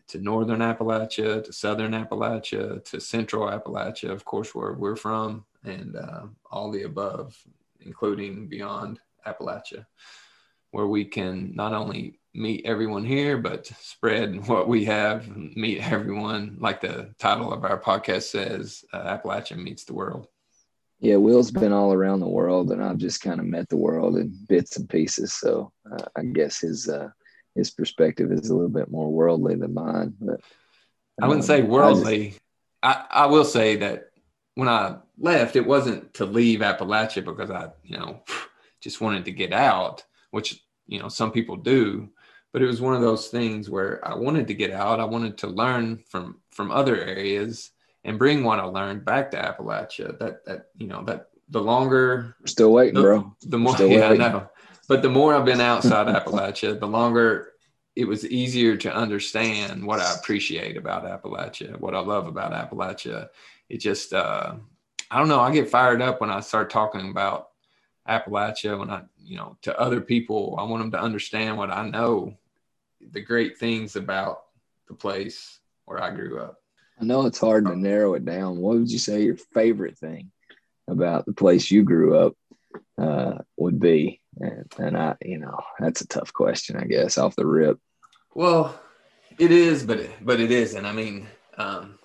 to 0.09 0.19
northern 0.19 0.61
Appalachia, 0.61 1.45
to 1.45 1.53
southern 1.53 1.93
Appalachia, 1.93 2.85
to 2.85 3.01
central 3.01 3.49
Appalachia, 3.49 4.11
of 4.11 4.25
course, 4.25 4.55
where 4.55 4.73
we're 4.73 4.97
from, 4.97 5.45
and 5.65 5.97
uh, 5.97 6.23
all 6.51 6.71
the 6.71 6.85
above, 6.85 7.37
including 7.81 8.47
beyond 8.47 9.01
Appalachia, 9.27 9.87
where 10.71 10.87
we 10.87 11.05
can 11.05 11.55
not 11.55 11.73
only 11.73 12.19
meet 12.35 12.65
everyone 12.67 13.05
here, 13.05 13.39
but 13.39 13.67
spread 13.67 14.47
what 14.49 14.69
we 14.69 14.85
have, 14.85 15.35
meet 15.37 15.81
everyone, 15.91 16.57
like 16.61 16.81
the 16.81 17.15
title 17.19 17.53
of 17.53 17.65
our 17.65 17.81
podcast 17.81 18.25
says, 18.25 18.85
uh, 18.93 18.99
Appalachian 18.99 19.63
meets 19.63 19.85
the 19.85 19.95
world. 19.95 20.29
Yeah, 20.99 21.17
Will's 21.17 21.51
been 21.51 21.75
all 21.75 21.93
around 21.93 22.21
the 22.21 22.29
world, 22.29 22.71
and 22.71 22.83
I've 22.83 22.97
just 22.97 23.21
kind 23.21 23.39
of 23.39 23.45
met 23.45 23.69
the 23.69 23.77
world 23.77 24.17
in 24.17 24.35
bits 24.49 24.79
and 24.79 24.89
pieces. 24.89 25.35
So 25.35 25.71
uh, 25.91 26.07
I 26.17 26.23
guess 26.23 26.61
his 26.61 26.89
uh, 26.89 27.11
his 27.57 27.71
perspective 27.71 28.31
is 28.31 28.51
a 28.51 28.55
little 28.55 28.71
bit 28.71 28.91
more 28.91 29.11
worldly 29.11 29.55
than 29.57 29.75
mine. 29.75 30.15
But 30.21 30.35
um, 30.35 30.41
I 31.23 31.27
wouldn't 31.29 31.47
say 31.47 31.63
worldly. 31.63 32.37
I, 32.83 32.97
just, 32.97 33.11
I, 33.11 33.23
I 33.23 33.27
will 33.27 33.45
say 33.45 33.77
that 33.77 34.11
when 34.55 34.69
I 34.69 34.97
left, 35.19 35.57
it 35.57 35.67
wasn't 35.67 36.15
to 36.15 36.27
leave 36.27 36.61
Appalachia 36.61 37.25
because 37.25 37.51
I, 37.51 37.71
you 37.85 37.99
know, 37.99 38.23
just 38.81 39.01
wanted 39.01 39.25
to 39.25 39.33
get 39.33 39.53
out, 39.53 40.05
which, 40.31 40.63
you 40.87 40.99
know, 40.99 41.09
some 41.09 41.33
people 41.33 41.57
do. 41.57 42.11
But 42.53 42.63
it 42.63 42.67
was 42.67 42.81
one 42.81 42.95
of 42.95 43.03
those 43.03 43.29
things 43.29 43.69
where 43.69 44.07
I 44.07 44.15
wanted 44.15 44.47
to 44.49 44.55
get 44.55 44.71
out. 44.71 45.01
I 45.01 45.05
wanted 45.05 45.39
to 45.39 45.47
learn 45.47 45.99
from 46.09 46.41
from 46.51 46.71
other 46.71 46.97
areas 46.99 47.71
and 48.03 48.19
bring 48.19 48.45
what 48.45 48.59
I 48.59 48.65
learned 48.65 49.05
back 49.05 49.33
to 49.33 49.37
Appalachia. 49.37 50.19
That 50.19 50.45
that 50.47 50.69
you 50.79 50.87
know 50.87 51.05
that 51.05 51.29
the 51.51 51.61
longer 51.61 52.35
We're 52.41 52.47
still 52.47 52.73
waiting, 52.73 52.95
the, 52.95 53.03
bro. 53.03 53.37
The 53.43 53.59
more 53.59 53.75
still 53.75 53.89
yeah, 53.91 54.09
waiting. 54.09 54.23
I 54.23 54.33
know. 54.33 54.51
But 54.89 55.03
the 55.03 55.09
more 55.09 55.35
I've 55.35 55.45
been 55.45 55.61
outside 55.61 56.07
Appalachia, 56.07 56.79
the 56.79 56.87
longer 56.87 57.53
it 57.95 58.07
was 58.07 58.27
easier 58.27 58.77
to 58.77 58.95
understand 58.95 59.85
what 59.85 60.01
I 60.01 60.15
appreciate 60.15 60.77
about 60.77 61.05
Appalachia, 61.05 61.79
what 61.81 61.95
I 61.95 62.01
love 62.01 62.27
about 62.27 62.53
Appalachia. 62.53 63.29
It 63.69 63.79
just 63.79 64.13
uh, 64.13 64.55
I 65.11 65.19
don't 65.19 65.29
know, 65.29 65.41
I 65.41 65.53
get 65.53 65.71
fired 65.71 66.03
up 66.03 66.21
when 66.21 66.31
I 66.31 66.41
start 66.41 66.71
talking 66.71 67.11
about 67.11 67.51
Appalachia, 68.09 68.79
when 68.79 68.91
I, 68.91 69.03
you 69.25 69.37
know, 69.37 69.57
to 69.63 69.79
other 69.79 70.01
people, 70.01 70.57
I 70.59 70.65
want 70.65 70.83
them 70.83 70.93
to 70.93 71.01
understand 71.01 71.57
what 71.57 71.71
I 71.71 71.89
know, 71.89 72.35
the 73.13 73.21
great 73.21 73.59
things 73.59 73.97
about 73.97 74.45
the 74.89 74.95
place 74.95 75.61
where 75.85 76.03
I 76.03 76.15
grew 76.15 76.41
up. 76.41 76.61
I 77.01 77.05
know 77.05 77.27
it's 77.27 77.39
hard 77.39 77.67
to 77.67 77.77
narrow 77.77 78.15
it 78.15 78.25
down. 78.25 78.59
What 78.59 78.79
would 78.79 78.91
you 78.91 78.99
say 78.99 79.23
your 79.23 79.37
favorite 79.37 79.99
thing 79.99 80.31
about 80.89 81.27
the 81.27 81.33
place 81.33 81.71
you 81.71 81.83
grew 81.83 82.17
up 82.17 82.37
uh, 82.99 83.39
would 83.57 83.79
be? 83.79 84.21
And, 84.39 84.73
and 84.79 84.97
I, 84.97 85.17
you 85.23 85.39
know, 85.39 85.59
that's 85.79 86.01
a 86.01 86.09
tough 86.09 86.33
question, 86.33 86.77
I 86.77 86.85
guess, 86.85 87.19
off 87.19 87.37
the 87.37 87.47
rip. 87.47 87.79
Well, 88.35 88.79
it 89.39 89.51
is, 89.51 89.85
but 89.85 89.99
it, 90.01 90.11
but 90.23 90.41
it 90.41 90.51
isn't. 90.51 90.85
I 90.85 90.93
mean, 90.93 91.27
um, 91.57 91.99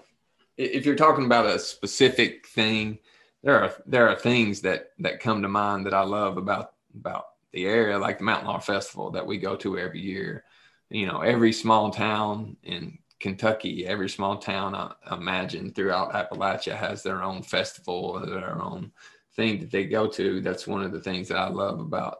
if 0.58 0.86
you're 0.86 0.96
talking 0.96 1.26
about 1.26 1.46
a 1.46 1.60
specific 1.60 2.48
thing, 2.48 3.00
there 3.44 3.62
are 3.64 3.74
there 3.86 4.08
are 4.08 4.16
things 4.16 4.62
that 4.62 4.92
that 5.00 5.20
come 5.20 5.42
to 5.42 5.48
mind 5.48 5.86
that 5.86 5.94
I 5.94 6.04
love 6.04 6.38
about 6.38 6.74
about 6.98 7.26
the 7.52 7.66
area, 7.66 7.98
like 7.98 8.20
the 8.20 8.24
Mountain 8.24 8.48
Laurel 8.48 8.62
Festival 8.62 9.12
that 9.12 9.26
we 9.26 9.38
go 9.38 9.56
to 9.58 9.78
every 9.78 10.00
year. 10.00 10.44
You 10.90 11.08
know, 11.08 11.22
every 11.22 11.54
small 11.54 11.90
town 11.90 12.58
in 12.64 13.00
Kentucky, 13.20 13.86
every 13.86 14.10
small 14.10 14.38
town 14.38 14.76
I 14.76 14.94
imagine 15.16 15.72
throughout 15.72 16.14
Appalachia 16.14 16.76
has 16.76 17.02
their 17.04 17.24
own 17.24 17.44
festival, 17.44 18.20
their 18.20 18.62
own 18.62 18.92
thing 19.36 19.60
that 19.60 19.72
they 19.72 19.86
go 19.86 20.08
to. 20.08 20.42
That's 20.42 20.68
one 20.68 20.84
of 20.84 20.92
the 20.92 21.02
things 21.02 21.28
that 21.28 21.38
I 21.38 21.50
love 21.50 21.80
about 21.80 22.20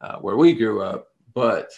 uh, 0.00 0.16
where 0.18 0.36
we 0.36 0.54
grew 0.54 0.82
up. 0.82 1.08
But 1.34 1.70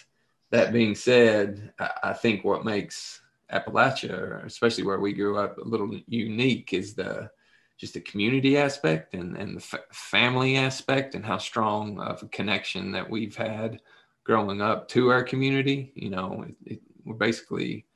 that 0.51 0.73
being 0.73 0.95
said, 0.95 1.73
I, 1.79 1.91
I 2.03 2.13
think 2.13 2.43
what 2.43 2.65
makes 2.65 3.21
Appalachia, 3.51 4.45
especially 4.45 4.85
where 4.85 4.99
we 4.99 5.13
grew 5.13 5.37
up, 5.37 5.57
a 5.57 5.63
little 5.63 5.99
unique 6.07 6.73
is 6.73 6.93
the 6.93 7.29
just 7.77 7.95
the 7.95 7.99
community 8.01 8.57
aspect 8.57 9.15
and, 9.15 9.35
and 9.35 9.57
the 9.57 9.61
f- 9.61 9.85
family 9.91 10.55
aspect 10.55 11.15
and 11.15 11.25
how 11.25 11.39
strong 11.39 11.99
of 11.99 12.21
a 12.21 12.27
connection 12.27 12.91
that 12.91 13.09
we've 13.09 13.35
had 13.35 13.81
growing 14.23 14.61
up 14.61 14.87
to 14.87 15.09
our 15.09 15.23
community. 15.23 15.91
You 15.95 16.11
know, 16.11 16.45
it, 16.47 16.73
it, 16.73 16.81
we're 17.03 17.15
basically 17.15 17.87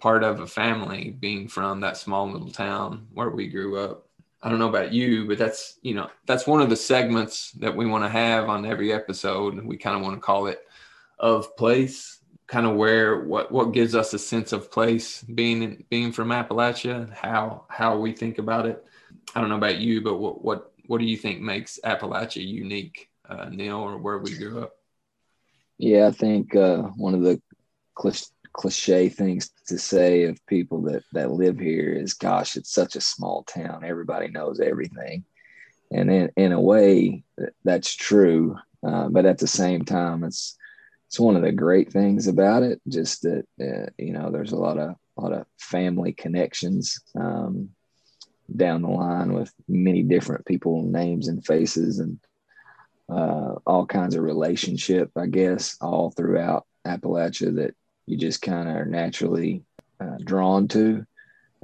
part 0.00 0.24
of 0.24 0.40
a 0.40 0.46
family 0.46 1.10
being 1.10 1.46
from 1.46 1.80
that 1.80 1.98
small 1.98 2.30
little 2.30 2.50
town 2.50 3.06
where 3.12 3.30
we 3.30 3.48
grew 3.48 3.78
up. 3.78 4.08
I 4.44 4.50
don't 4.50 4.58
know 4.58 4.68
about 4.68 4.92
you, 4.92 5.26
but 5.26 5.38
that's, 5.38 5.78
you 5.80 5.94
know, 5.94 6.10
that's 6.26 6.46
one 6.46 6.60
of 6.60 6.68
the 6.68 6.76
segments 6.76 7.52
that 7.52 7.74
we 7.74 7.86
want 7.86 8.04
to 8.04 8.10
have 8.10 8.50
on 8.50 8.66
every 8.66 8.92
episode. 8.92 9.64
We 9.64 9.78
kind 9.78 9.96
of 9.96 10.02
want 10.02 10.16
to 10.16 10.20
call 10.20 10.48
it 10.48 10.60
of 11.18 11.56
place 11.56 12.18
kind 12.46 12.66
of 12.66 12.76
where 12.76 13.24
what 13.24 13.50
what 13.50 13.72
gives 13.72 13.94
us 13.94 14.12
a 14.12 14.18
sense 14.18 14.52
of 14.52 14.70
place 14.70 15.22
being 15.22 15.84
being 15.88 16.12
from 16.12 16.28
Appalachia, 16.28 17.10
how 17.14 17.64
how 17.68 17.98
we 17.98 18.12
think 18.12 18.36
about 18.36 18.66
it. 18.66 18.84
I 19.34 19.40
don't 19.40 19.48
know 19.48 19.56
about 19.56 19.78
you, 19.78 20.02
but 20.02 20.18
what 20.18 20.44
what 20.44 20.72
what 20.88 20.98
do 20.98 21.06
you 21.06 21.16
think 21.16 21.40
makes 21.40 21.78
Appalachia 21.82 22.46
unique, 22.46 23.08
uh, 23.26 23.48
Neil, 23.50 23.78
or 23.78 23.96
where 23.96 24.18
we 24.18 24.36
grew 24.36 24.62
up? 24.62 24.74
Yeah, 25.78 26.08
I 26.08 26.10
think 26.10 26.54
uh, 26.54 26.82
one 26.96 27.14
of 27.14 27.22
the 27.22 27.40
cliche 28.54 29.08
things 29.08 29.50
to 29.66 29.78
say 29.78 30.24
of 30.24 30.46
people 30.46 30.80
that 30.82 31.02
that 31.12 31.32
live 31.32 31.58
here 31.58 31.92
is, 31.92 32.14
"Gosh, 32.14 32.56
it's 32.56 32.72
such 32.72 32.96
a 32.96 33.00
small 33.00 33.42
town. 33.42 33.84
Everybody 33.84 34.28
knows 34.28 34.60
everything," 34.60 35.24
and 35.92 36.10
in 36.10 36.30
in 36.36 36.52
a 36.52 36.60
way, 36.60 37.24
that's 37.64 37.94
true. 37.94 38.56
Uh, 38.82 39.08
but 39.08 39.26
at 39.26 39.38
the 39.38 39.46
same 39.46 39.84
time, 39.84 40.24
it's 40.24 40.56
it's 41.08 41.20
one 41.20 41.36
of 41.36 41.42
the 41.42 41.52
great 41.52 41.92
things 41.92 42.26
about 42.26 42.62
it. 42.62 42.80
Just 42.88 43.22
that 43.22 43.44
uh, 43.60 43.90
you 43.98 44.12
know, 44.12 44.30
there's 44.30 44.52
a 44.52 44.56
lot 44.56 44.78
of 44.78 44.94
a 45.18 45.20
lot 45.20 45.32
of 45.32 45.46
family 45.58 46.12
connections 46.12 46.98
um, 47.18 47.70
down 48.54 48.82
the 48.82 48.88
line 48.88 49.32
with 49.32 49.52
many 49.68 50.02
different 50.02 50.46
people, 50.46 50.82
names 50.82 51.28
and 51.28 51.44
faces, 51.44 51.98
and 51.98 52.18
uh, 53.08 53.56
all 53.66 53.84
kinds 53.86 54.14
of 54.14 54.22
relationship. 54.22 55.10
I 55.16 55.26
guess 55.26 55.76
all 55.80 56.10
throughout 56.10 56.66
Appalachia 56.86 57.54
that 57.56 57.74
you 58.06 58.16
just 58.16 58.42
kind 58.42 58.68
of 58.68 58.76
are 58.76 58.84
naturally 58.84 59.64
uh, 60.00 60.16
drawn 60.24 60.68
to 60.68 61.06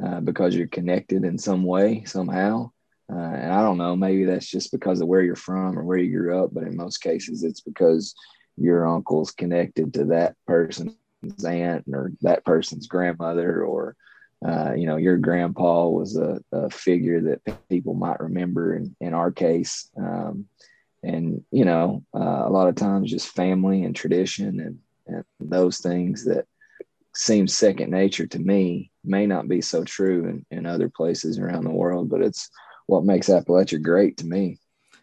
uh, 0.03 0.21
because 0.21 0.55
you're 0.55 0.67
connected 0.67 1.25
in 1.25 1.39
some 1.39 1.65
way 1.65 2.05
somehow. 2.05 2.71
Uh, 3.13 3.17
and 3.17 3.53
I 3.53 3.61
don't 3.63 3.79
know, 3.79 3.97
maybe 3.97 4.25
that's 4.25 4.47
just 4.47 4.71
because 4.71 5.01
of 5.01 5.09
where 5.09 5.23
you're 5.23 5.35
from 5.35 5.79
or 5.79 5.83
where 5.83 5.99
you 5.99 6.17
grew 6.17 6.43
up, 6.43 6.55
but 6.55 6.63
in 6.63 6.77
most 6.77 6.99
cases, 6.99 7.43
it's 7.43 7.61
because 7.61 8.15
your 8.57 8.87
uncle's 8.87 9.33
connected 9.33 9.93
to 9.95 10.05
that 10.07 10.37
person's 10.47 10.95
aunt 11.45 11.85
or 11.93 12.13
that 12.23 12.45
person's 12.45 12.87
grandmother 12.87 13.65
or 13.65 13.97
uh, 14.47 14.73
you 14.75 14.87
know 14.87 14.97
your 14.97 15.19
grandpa 15.19 15.87
was 15.87 16.17
a, 16.17 16.41
a, 16.53 16.71
figure 16.71 17.21
that 17.21 17.69
people 17.69 17.93
might 17.93 18.21
remember 18.21 18.75
in, 18.75 18.97
in 19.01 19.13
our 19.13 19.31
case 19.31 19.91
um, 19.99 20.47
and 21.03 21.45
you 21.51 21.65
know 21.65 22.03
uh, 22.15 22.45
a 22.47 22.51
lot 22.51 22.69
of 22.69 22.75
times 22.75 23.11
just 23.11 23.29
family 23.29 23.85
and 23.85 23.95
tradition 23.95 24.61
and, 24.61 24.79
and 25.15 25.25
those 25.51 25.79
things 25.79 26.25
that 26.25 26.47
seem 27.15 27.47
second 27.47 27.91
nature 27.91 28.27
to 28.27 28.39
me 28.39 28.91
may 29.05 29.27
not 29.27 29.49
be 29.49 29.61
so 29.61 29.83
true 29.85 30.27
in, 30.27 30.47
in 30.57 30.67
other 30.67 30.89
places 30.89 31.39
around 31.39 31.65
the 31.65 31.71
world 31.71 32.09
but 32.09 32.23
it's 32.23 32.51
what 32.87 33.05
makes 33.05 33.29
appalachia 33.29 33.83
great 33.83 34.17
to 34.17 34.27
me 34.27 34.59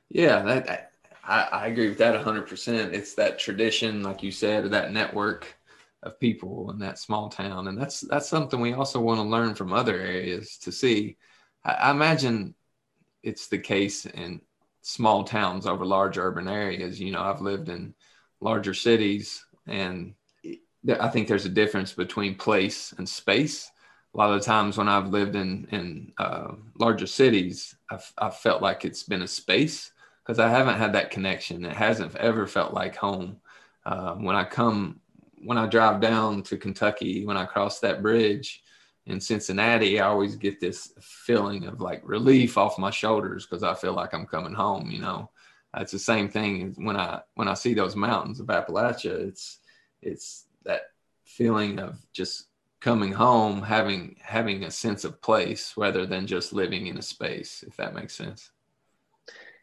yeah 0.09 0.41
that 0.41 0.87
I, 1.27 1.41
I 1.51 1.67
agree 1.67 1.89
with 1.89 1.97
that 1.97 2.25
100%. 2.25 2.93
It's 2.93 3.13
that 3.15 3.37
tradition, 3.37 4.01
like 4.01 4.23
you 4.23 4.31
said, 4.31 4.65
or 4.65 4.69
that 4.69 4.93
network 4.93 5.55
of 6.03 6.19
people 6.19 6.71
in 6.71 6.79
that 6.79 6.99
small 6.99 7.29
town. 7.29 7.67
And 7.67 7.77
that's 7.77 8.01
that's 8.01 8.29
something 8.29 8.61
we 8.61 8.73
also 8.73 9.01
want 9.01 9.19
to 9.19 9.27
learn 9.27 9.53
from 9.53 9.73
other 9.73 9.99
areas 9.99 10.57
to 10.59 10.71
see. 10.71 11.17
I, 11.65 11.73
I 11.73 11.91
imagine 11.91 12.55
it's 13.23 13.47
the 13.47 13.57
case 13.57 14.05
in 14.05 14.41
small 14.81 15.25
towns 15.25 15.65
over 15.65 15.85
large 15.85 16.17
urban 16.17 16.47
areas. 16.47 16.99
You 16.99 17.11
know, 17.11 17.21
I've 17.21 17.41
lived 17.41 17.67
in 17.67 17.93
larger 18.39 18.73
cities, 18.73 19.45
and 19.67 20.13
I 20.99 21.09
think 21.09 21.27
there's 21.27 21.45
a 21.45 21.49
difference 21.49 21.93
between 21.93 22.35
place 22.35 22.93
and 22.97 23.07
space. 23.07 23.69
A 24.13 24.17
lot 24.17 24.31
of 24.31 24.39
the 24.39 24.45
times 24.45 24.77
when 24.77 24.87
I've 24.87 25.09
lived 25.09 25.35
in 25.35 25.67
in 25.71 26.13
uh, 26.17 26.53
larger 26.79 27.07
cities, 27.07 27.75
I've, 27.89 28.11
I've 28.17 28.37
felt 28.37 28.61
like 28.61 28.85
it's 28.85 29.03
been 29.03 29.21
a 29.21 29.27
space 29.27 29.91
because 30.23 30.39
I 30.39 30.49
haven't 30.49 30.77
had 30.77 30.93
that 30.93 31.11
connection. 31.11 31.65
It 31.65 31.75
hasn't 31.75 32.15
ever 32.15 32.47
felt 32.47 32.73
like 32.73 32.95
home. 32.95 33.37
Uh, 33.85 34.15
when 34.15 34.35
I 34.35 34.43
come, 34.43 34.99
when 35.43 35.57
I 35.57 35.67
drive 35.67 36.01
down 36.01 36.43
to 36.43 36.57
Kentucky, 36.57 37.25
when 37.25 37.37
I 37.37 37.45
cross 37.45 37.79
that 37.79 38.01
bridge 38.01 38.61
in 39.05 39.21
Cincinnati, 39.21 39.99
I 39.99 40.07
always 40.07 40.35
get 40.35 40.59
this 40.59 40.93
feeling 40.99 41.65
of 41.65 41.79
like 41.79 42.01
relief 42.03 42.57
off 42.57 42.77
my 42.79 42.89
shoulders 42.91 43.45
because 43.45 43.63
I 43.63 43.73
feel 43.73 43.93
like 43.93 44.13
I'm 44.13 44.25
coming 44.25 44.53
home. 44.53 44.91
You 44.91 44.99
know, 44.99 45.29
it's 45.75 45.91
the 45.91 45.99
same 45.99 46.29
thing 46.29 46.75
when 46.77 46.97
I 46.97 47.21
when 47.35 47.47
I 47.47 47.53
see 47.53 47.73
those 47.73 47.95
mountains 47.95 48.39
of 48.39 48.47
Appalachia. 48.47 49.27
It's 49.27 49.59
it's 50.01 50.45
that 50.63 50.91
feeling 51.25 51.79
of 51.79 51.97
just 52.13 52.47
coming 52.79 53.11
home, 53.11 53.61
having 53.61 54.15
having 54.21 54.63
a 54.63 54.71
sense 54.71 55.03
of 55.03 55.21
place 55.21 55.73
rather 55.77 56.05
than 56.05 56.27
just 56.27 56.53
living 56.53 56.87
in 56.87 56.97
a 56.97 57.01
space. 57.01 57.63
If 57.67 57.77
that 57.77 57.95
makes 57.95 58.15
sense. 58.15 58.51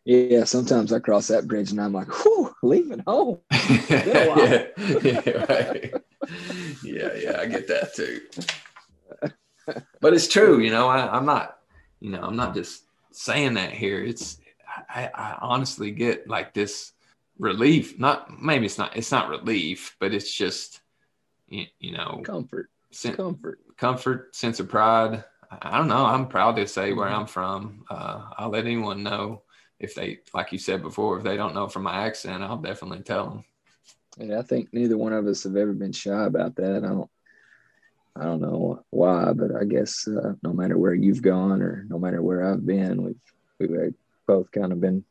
Yeah, 0.05 0.45
sometimes 0.45 0.93
I 0.93 0.99
cross 0.99 1.29
that 1.29 1.49
bridge 1.49 1.71
and 1.71 1.81
I'm 1.81 1.95
like, 1.95 2.09
whew, 2.09 2.55
leaving 2.62 3.03
home. 3.07 3.38
yeah, 3.51 4.67
yeah, 4.77 5.47
right. 5.49 5.95
yeah, 6.85 7.14
yeah, 7.14 7.38
I 7.40 7.47
get 7.47 7.67
that 7.69 7.95
too. 7.95 8.21
But 10.03 10.12
it's 10.12 10.29
true, 10.29 10.61
you 10.61 10.71
know, 10.71 10.88
I, 10.88 11.17
am 11.17 11.25
not, 11.25 11.59
you 12.01 12.11
know, 12.11 12.21
I'm 12.21 12.37
not 12.37 12.55
just 12.55 12.83
saying 13.12 13.55
that 13.55 13.73
here. 13.73 14.05
It's, 14.05 14.38
I, 14.88 15.11
I 15.14 15.38
honestly 15.40 15.90
get 15.90 16.29
like 16.29 16.55
this 16.55 16.92
relief. 17.38 17.99
Not, 17.99 18.40
maybe 18.40 18.66
it's 18.66 18.79
not, 18.79 18.97
it's 18.97 19.12
not 19.12 19.29
relief, 19.29 19.97
but 20.01 20.14
it's 20.14 20.33
just, 20.33 20.81
you, 21.49 21.66
you 21.79 21.92
know, 21.92 22.23
comfort, 22.25 22.70
sen- 22.90 23.16
comfort, 23.16 23.61
comfort, 23.77 24.35
sense 24.35 24.61
of 24.61 24.68
pride. 24.68 25.25
I 25.62 25.77
don't 25.77 25.88
know. 25.88 26.05
I'm 26.05 26.27
proud 26.29 26.57
to 26.57 26.66
say 26.66 26.92
where 26.92 27.07
mm-hmm. 27.07 27.20
I'm 27.20 27.27
from. 27.27 27.85
Uh, 27.88 28.31
I'll 28.37 28.51
let 28.51 28.64
anyone 28.64 29.03
know 29.03 29.42
if 29.79 29.94
they, 29.94 30.20
like 30.33 30.53
you 30.53 30.59
said 30.59 30.83
before, 30.83 31.18
if 31.18 31.25
they 31.25 31.37
don't 31.37 31.55
know 31.55 31.68
from 31.68 31.83
my 31.83 32.07
accent, 32.07 32.42
I'll 32.42 32.57
definitely 32.57 33.03
tell 33.03 33.29
them. 33.29 33.44
Yeah, 34.18 34.38
I 34.38 34.42
think 34.42 34.73
neither 34.73 34.97
one 34.97 35.12
of 35.12 35.27
us 35.27 35.42
have 35.44 35.57
ever 35.57 35.73
been 35.73 35.92
shy 35.92 36.25
about 36.25 36.57
that. 36.57 36.77
I 36.77 36.81
don't, 36.81 37.11
I 38.16 38.25
don't 38.25 38.40
know 38.40 38.85
why, 38.90 39.33
but 39.33 39.55
I 39.55 39.64
guess 39.64 40.07
uh, 40.07 40.35
no 40.42 40.53
matter 40.53 40.79
where 40.79 40.94
you've 40.94 41.23
gone 41.23 41.61
or 41.61 41.85
no 41.88 41.99
matter 41.99 42.23
where 42.23 42.44
I've 42.44 42.64
been, 42.64 43.03
we've 43.03 43.20
we've 43.59 43.94
both 44.27 44.51
kind 44.51 44.73
of 44.73 44.81
been 44.81 45.05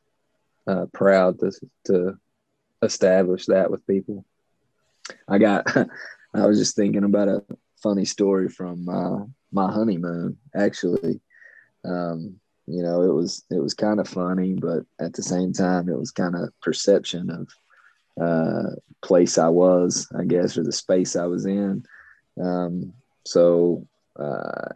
uh, 0.68 0.86
proud 0.94 1.40
to 1.40 1.52
to 1.86 2.18
establish 2.82 3.46
that 3.48 3.72
with 3.72 3.86
people. 3.88 4.26
I 5.28 5.38
got, 5.38 5.66
I 6.34 6.46
was 6.46 6.58
just 6.58 6.76
thinking 6.76 7.04
about 7.04 7.28
a 7.28 7.44
funny 7.82 8.06
story 8.06 8.50
from 8.50 8.88
uh, 8.90 9.26
my 9.52 9.72
honeymoon. 9.72 10.38
Actually, 10.56 11.20
um, 11.86 12.40
you 12.68 12.82
know 12.82 13.02
it 13.02 13.14
was 13.14 13.44
it 13.50 13.62
was 13.62 13.74
kind 13.74 14.00
of 14.00 14.08
funny 14.08 14.54
but 14.54 14.84
at 15.00 15.14
the 15.14 15.24
same 15.24 15.52
time 15.52 15.90
it 15.90 15.98
was 15.98 16.12
kind 16.12 16.36
of 16.36 16.50
perception 16.62 17.30
of 17.30 18.24
uh 18.24 18.70
place 19.02 19.38
i 19.38 19.48
was 19.48 20.08
i 20.18 20.24
guess 20.24 20.58
or 20.58 20.64
the 20.64 20.72
space 20.72 21.16
i 21.16 21.26
was 21.26 21.46
in 21.46 21.84
um 22.42 22.94
so 23.26 23.86
uh 24.18 24.70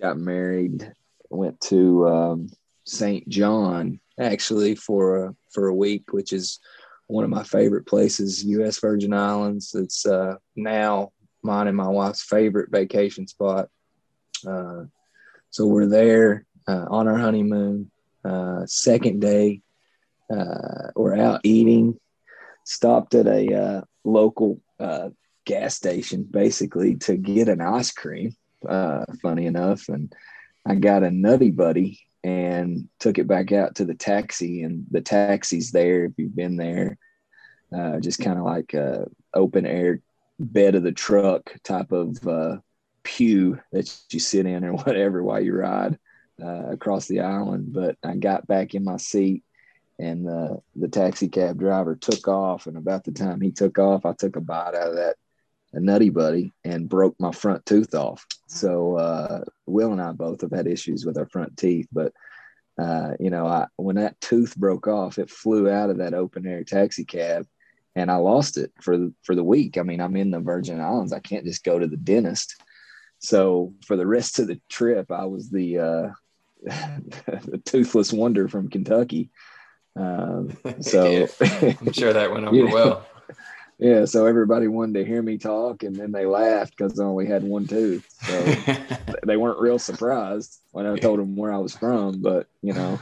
got 0.00 0.16
married 0.16 0.92
went 1.28 1.60
to 1.60 2.08
um 2.08 2.48
St. 2.90 3.28
John 3.28 4.00
actually 4.18 4.74
for 4.74 5.24
a, 5.24 5.34
for 5.50 5.68
a 5.68 5.74
week, 5.74 6.12
which 6.12 6.32
is 6.32 6.60
one 7.06 7.24
of 7.24 7.30
my 7.30 7.42
favorite 7.42 7.86
places, 7.86 8.44
U.S. 8.44 8.78
Virgin 8.78 9.12
Islands. 9.12 9.74
It's 9.74 10.06
uh, 10.06 10.36
now 10.56 11.12
mine 11.42 11.68
and 11.68 11.76
my 11.76 11.88
wife's 11.88 12.22
favorite 12.22 12.70
vacation 12.70 13.26
spot. 13.26 13.68
Uh, 14.46 14.84
so 15.50 15.66
we're 15.66 15.86
there 15.86 16.46
uh, 16.68 16.86
on 16.88 17.08
our 17.08 17.16
honeymoon. 17.16 17.90
Uh, 18.24 18.66
second 18.66 19.20
day, 19.20 19.62
uh, 20.32 20.90
we're 20.94 21.16
out 21.16 21.40
eating. 21.44 21.98
Stopped 22.64 23.14
at 23.14 23.26
a 23.26 23.54
uh, 23.54 23.80
local 24.04 24.60
gas 25.44 25.74
station 25.74 26.22
basically 26.30 26.96
to 26.96 27.16
get 27.16 27.48
an 27.48 27.60
ice 27.60 27.90
cream. 27.90 28.36
funny 29.22 29.46
enough, 29.46 29.88
and 29.88 30.12
I 30.66 30.74
got 30.74 31.02
a 31.02 31.10
Nutty 31.10 31.50
Buddy 31.50 32.00
and 32.22 32.88
took 32.98 33.18
it 33.18 33.26
back 33.26 33.52
out 33.52 33.76
to 33.76 33.84
the 33.84 33.94
taxi. 33.94 34.62
And 34.62 34.86
the 34.90 35.00
taxi's 35.00 35.70
there 35.70 36.04
if 36.04 36.12
you've 36.16 36.36
been 36.36 36.56
there, 36.56 36.98
uh, 37.76 38.00
just 38.00 38.20
kind 38.20 38.38
of 38.38 38.44
like 38.44 38.74
a 38.74 39.06
open 39.34 39.66
air 39.66 40.00
bed 40.38 40.74
of 40.74 40.82
the 40.82 40.92
truck 40.92 41.54
type 41.62 41.92
of 41.92 42.26
uh, 42.26 42.56
pew 43.02 43.60
that 43.72 43.94
you 44.10 44.18
sit 44.18 44.46
in 44.46 44.64
or 44.64 44.72
whatever 44.84 45.22
while 45.22 45.40
you 45.40 45.54
ride 45.54 45.98
uh, 46.42 46.70
across 46.70 47.06
the 47.06 47.20
island. 47.20 47.72
But 47.72 47.96
I 48.02 48.16
got 48.16 48.46
back 48.46 48.74
in 48.74 48.84
my 48.84 48.96
seat 48.96 49.44
and 49.98 50.26
the, 50.26 50.60
the 50.76 50.88
taxi 50.88 51.28
cab 51.28 51.58
driver 51.58 51.94
took 51.94 52.26
off. 52.26 52.66
And 52.66 52.76
about 52.76 53.04
the 53.04 53.12
time 53.12 53.40
he 53.40 53.50
took 53.50 53.78
off, 53.78 54.06
I 54.06 54.12
took 54.14 54.36
a 54.36 54.40
bite 54.40 54.74
out 54.74 54.88
of 54.88 54.96
that 54.96 55.16
a 55.72 55.80
nutty 55.80 56.10
buddy 56.10 56.52
and 56.64 56.88
broke 56.88 57.14
my 57.18 57.32
front 57.32 57.64
tooth 57.66 57.94
off. 57.94 58.26
So 58.46 58.96
uh, 58.96 59.44
Will 59.66 59.92
and 59.92 60.00
I 60.00 60.12
both 60.12 60.40
have 60.40 60.50
had 60.50 60.66
issues 60.66 61.06
with 61.06 61.16
our 61.16 61.26
front 61.26 61.56
teeth, 61.56 61.88
but 61.92 62.12
uh, 62.80 63.12
you 63.20 63.30
know, 63.30 63.46
I, 63.46 63.66
when 63.76 63.96
that 63.96 64.20
tooth 64.20 64.56
broke 64.56 64.86
off, 64.86 65.18
it 65.18 65.30
flew 65.30 65.68
out 65.68 65.90
of 65.90 65.98
that 65.98 66.14
open 66.14 66.46
air 66.46 66.64
taxi 66.64 67.04
cab, 67.04 67.46
and 67.94 68.10
I 68.10 68.16
lost 68.16 68.56
it 68.56 68.72
for 68.80 69.10
for 69.22 69.34
the 69.34 69.44
week. 69.44 69.76
I 69.76 69.82
mean, 69.82 70.00
I'm 70.00 70.16
in 70.16 70.30
the 70.30 70.40
Virgin 70.40 70.80
Islands. 70.80 71.12
I 71.12 71.18
can't 71.18 71.44
just 71.44 71.62
go 71.62 71.78
to 71.78 71.86
the 71.86 71.98
dentist. 71.98 72.56
So 73.18 73.74
for 73.86 73.96
the 73.96 74.06
rest 74.06 74.38
of 74.38 74.46
the 74.46 74.60
trip, 74.70 75.10
I 75.10 75.26
was 75.26 75.50
the 75.50 75.78
uh, 75.78 76.08
the 76.64 77.60
toothless 77.64 78.12
wonder 78.12 78.48
from 78.48 78.70
Kentucky. 78.70 79.30
Um, 79.96 80.56
so 80.80 81.26
I'm 81.40 81.92
sure 81.92 82.14
that 82.14 82.30
went 82.30 82.46
over 82.46 82.56
you 82.56 82.68
know, 82.68 82.74
well 82.74 83.06
yeah, 83.80 84.04
so 84.04 84.26
everybody 84.26 84.68
wanted 84.68 84.98
to 84.98 85.06
hear 85.06 85.22
me 85.22 85.38
talk, 85.38 85.84
and 85.84 85.96
then 85.96 86.12
they 86.12 86.26
laughed 86.26 86.76
because 86.76 87.00
I 87.00 87.04
only 87.04 87.24
had 87.26 87.42
one 87.42 87.66
tooth. 87.66 88.06
So 88.22 88.42
they 89.26 89.38
weren't 89.38 89.58
real 89.58 89.78
surprised 89.78 90.60
when 90.72 90.86
I 90.86 90.98
told 90.98 91.18
them 91.18 91.34
where 91.34 91.50
I 91.50 91.56
was 91.56 91.74
from. 91.74 92.20
But 92.20 92.46
you 92.60 92.74
know, 92.74 93.00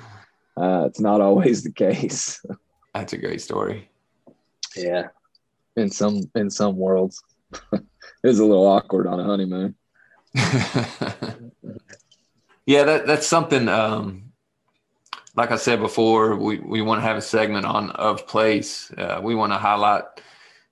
uh, 0.56 0.84
it's 0.86 1.00
not 1.00 1.20
always 1.20 1.64
the 1.64 1.72
case. 1.72 2.40
That's 2.94 3.12
a 3.12 3.18
great 3.18 3.40
story. 3.40 3.90
Yeah, 4.76 5.08
in 5.74 5.90
some 5.90 6.30
in 6.36 6.48
some 6.48 6.76
worlds, 6.76 7.24
it 7.72 7.82
was 8.22 8.38
a 8.38 8.44
little 8.44 8.68
awkward 8.68 9.08
on 9.08 9.18
a 9.18 9.24
honeymoon. 9.24 9.74
yeah, 12.66 12.84
that 12.84 13.04
that's 13.04 13.26
something. 13.26 13.68
Um, 13.68 14.26
like 15.34 15.50
I 15.50 15.56
said 15.56 15.80
before, 15.80 16.36
we, 16.36 16.58
we 16.58 16.82
want 16.82 16.98
to 17.00 17.06
have 17.06 17.16
a 17.16 17.22
segment 17.22 17.64
on 17.64 17.90
of 17.90 18.28
place. 18.28 18.92
Uh, 18.92 19.20
we 19.22 19.34
want 19.34 19.52
to 19.52 19.58
highlight 19.58 20.02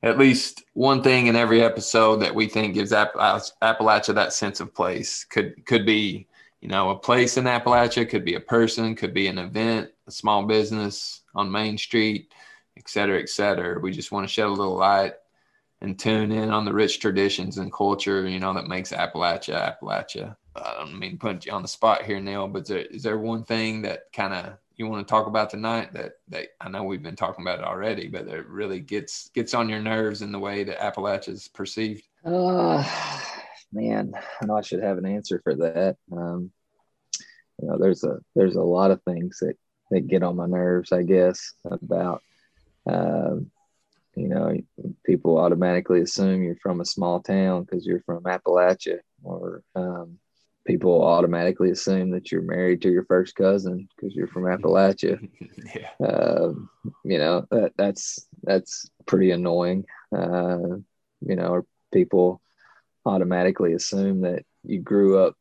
at 0.03 0.19
least 0.19 0.65
one 0.75 1.03
thing 1.03 1.27
in 1.27 1.37
every 1.37 1.63
episode 1.63 2.17
that 2.17 2.35
we 2.35 2.47
think 2.49 2.75
gives 2.75 2.93
Appalachia 2.93 4.15
that 4.15 4.33
sense 4.33 4.61
of 4.61 4.75
place. 4.75 5.25
Could 5.25 5.65
could 5.67 5.87
be 5.87 6.27
you 6.61 6.69
know 6.69 6.91
a 6.91 6.99
place 6.99 7.37
in 7.37 7.45
Appalachia, 7.45 8.09
could 8.09 8.25
be 8.25 8.35
a 8.35 8.41
person, 8.41 8.95
could 8.95 9.15
be 9.15 9.27
an 9.29 9.39
event, 9.39 9.91
a 10.07 10.11
small 10.11 10.45
business 10.45 11.23
on 11.35 11.51
Main 11.51 11.79
Street, 11.79 12.33
et 12.77 12.89
cetera, 12.89 13.21
et 13.21 13.29
cetera. 13.29 13.81
We 13.81 13.91
just 13.91 14.13
want 14.13 14.27
to 14.27 14.33
shed 14.33 14.47
a 14.47 14.51
little 14.51 14.77
light 14.77 15.15
and 15.81 15.99
tune 15.99 16.33
in 16.33 16.51
on 16.51 16.65
the 16.65 16.73
rich 16.73 17.01
traditions 17.01 17.59
and 17.59 17.73
culture, 17.73 18.27
you 18.27 18.41
know, 18.41 18.55
that 18.55 18.67
makes 18.67 18.93
Appalachia 18.93 19.77
Appalachia. 19.77 20.37
I 20.55 20.75
don't 20.79 20.99
mean 20.99 21.19
put 21.19 21.45
you 21.45 21.53
on 21.53 21.63
the 21.63 21.69
spot 21.69 22.05
here, 22.05 22.19
Neil, 22.19 22.49
but 22.49 22.63
is 22.63 22.69
there, 22.69 22.79
is 22.79 23.03
there 23.03 23.19
one 23.19 23.45
thing 23.45 23.83
that 23.83 24.05
kind 24.15 24.33
of 24.33 24.57
you 24.77 24.87
want 24.87 25.07
to 25.07 25.11
talk 25.11 25.27
about 25.27 25.51
tonight 25.51 25.93
that 25.95 26.13
that 26.29 26.49
I 26.61 26.69
know 26.69 26.85
we've 26.85 27.03
been 27.03 27.17
talking 27.17 27.45
about 27.45 27.61
it 27.61 27.65
already, 27.65 28.09
but 28.09 28.27
that 28.27 28.49
really 28.49 28.81
gets 28.81 29.29
gets 29.31 29.55
on 29.55 29.69
your 29.69 29.81
nerves 29.81 30.23
in 30.23 30.33
the 30.33 30.39
way 30.39 30.65
that 30.65 30.79
Appalachia 30.79 31.31
is 31.31 31.49
perceived? 31.49 32.07
Uh, 32.25 32.85
man, 33.73 34.13
I 34.41 34.47
know 34.47 34.57
I 34.57 34.63
should 34.63 34.83
have 34.83 34.99
an 34.99 35.07
answer 35.07 35.41
for 35.43 35.55
that. 35.57 35.97
Um, 36.13 36.51
you 37.61 37.69
know, 37.69 37.79
there's 37.79 38.05
a 38.05 38.19
there's 38.35 38.57
a 38.57 38.63
lot 38.63 38.91
of 38.91 39.03
things 39.03 39.39
that 39.41 39.55
that 39.91 40.09
get 40.09 40.23
on 40.23 40.37
my 40.37 40.47
nerves, 40.47 40.93
I 40.93 41.03
guess, 41.03 41.55
about 41.65 42.23
um, 42.87 43.51
you 44.15 44.29
know, 44.29 44.57
people 45.05 45.39
automatically 45.39 46.01
assume 46.01 46.43
you're 46.43 46.57
from 46.57 46.81
a 46.81 46.87
small 46.87 47.21
town 47.21 47.65
because 47.65 47.87
you're 47.87 48.01
from 48.01 48.23
Appalachia, 48.25 49.01
or 49.23 49.63
um, 49.75 50.19
people 50.67 51.03
automatically 51.03 51.71
assume 51.71 52.11
that 52.11 52.31
you're 52.31 52.43
married 52.43 52.83
to 52.83 52.91
your 52.91 53.05
first 53.05 53.35
cousin 53.35 53.89
because 53.97 54.15
you're 54.15 54.27
from 54.27 54.45
Appalachia. 54.45 55.19
yeah. 55.75 56.07
Uh, 56.07 56.53
you 57.05 57.19
know 57.19 57.47
that 57.51 57.73
that's 57.77 58.27
that's 58.43 58.91
pretty 59.07 59.31
annoying. 59.31 59.85
Uh, 60.15 60.79
you 61.21 61.37
know, 61.37 61.49
or 61.49 61.67
people 61.93 62.41
automatically 63.05 63.73
assume 63.73 64.23
that 64.23 64.45
you 64.65 64.81
grew 64.81 65.19
up 65.19 65.35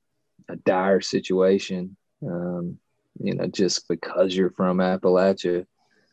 a 0.48 0.56
dire 0.56 1.02
situation. 1.02 1.98
Um, 2.26 2.78
you 3.20 3.34
know, 3.34 3.48
just 3.48 3.88
because 3.88 4.36
you're 4.36 4.52
from 4.52 4.78
Appalachia. 4.78 5.66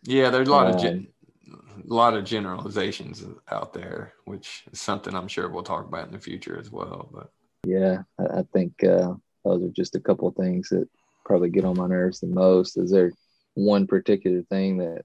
Yeah, 0.04 0.30
there's 0.30 0.48
a 0.48 0.52
lot 0.52 0.68
um, 0.68 0.74
of 0.74 0.80
gen- 0.80 1.08
a 1.48 1.94
lot 1.94 2.14
of 2.14 2.24
generalizations 2.24 3.24
out 3.50 3.72
there, 3.72 4.14
which 4.24 4.64
is 4.72 4.80
something 4.80 5.14
I'm 5.14 5.28
sure 5.28 5.48
we'll 5.48 5.62
talk 5.62 5.86
about 5.86 6.06
in 6.06 6.12
the 6.12 6.18
future 6.18 6.58
as 6.58 6.70
well. 6.70 7.08
But 7.12 7.30
yeah, 7.64 8.02
I, 8.18 8.42
think 8.52 8.82
uh, 8.84 9.14
those 9.44 9.62
are 9.62 9.68
just 9.68 9.94
a 9.94 10.00
couple 10.00 10.28
of 10.28 10.34
things 10.34 10.68
that 10.70 10.88
probably 11.24 11.50
get 11.50 11.64
on 11.64 11.76
my 11.76 11.86
nerves 11.86 12.20
the 12.20 12.26
most. 12.26 12.76
Is 12.76 12.90
there 12.90 13.12
one 13.54 13.86
particular 13.86 14.42
thing 14.42 14.78
that 14.78 15.04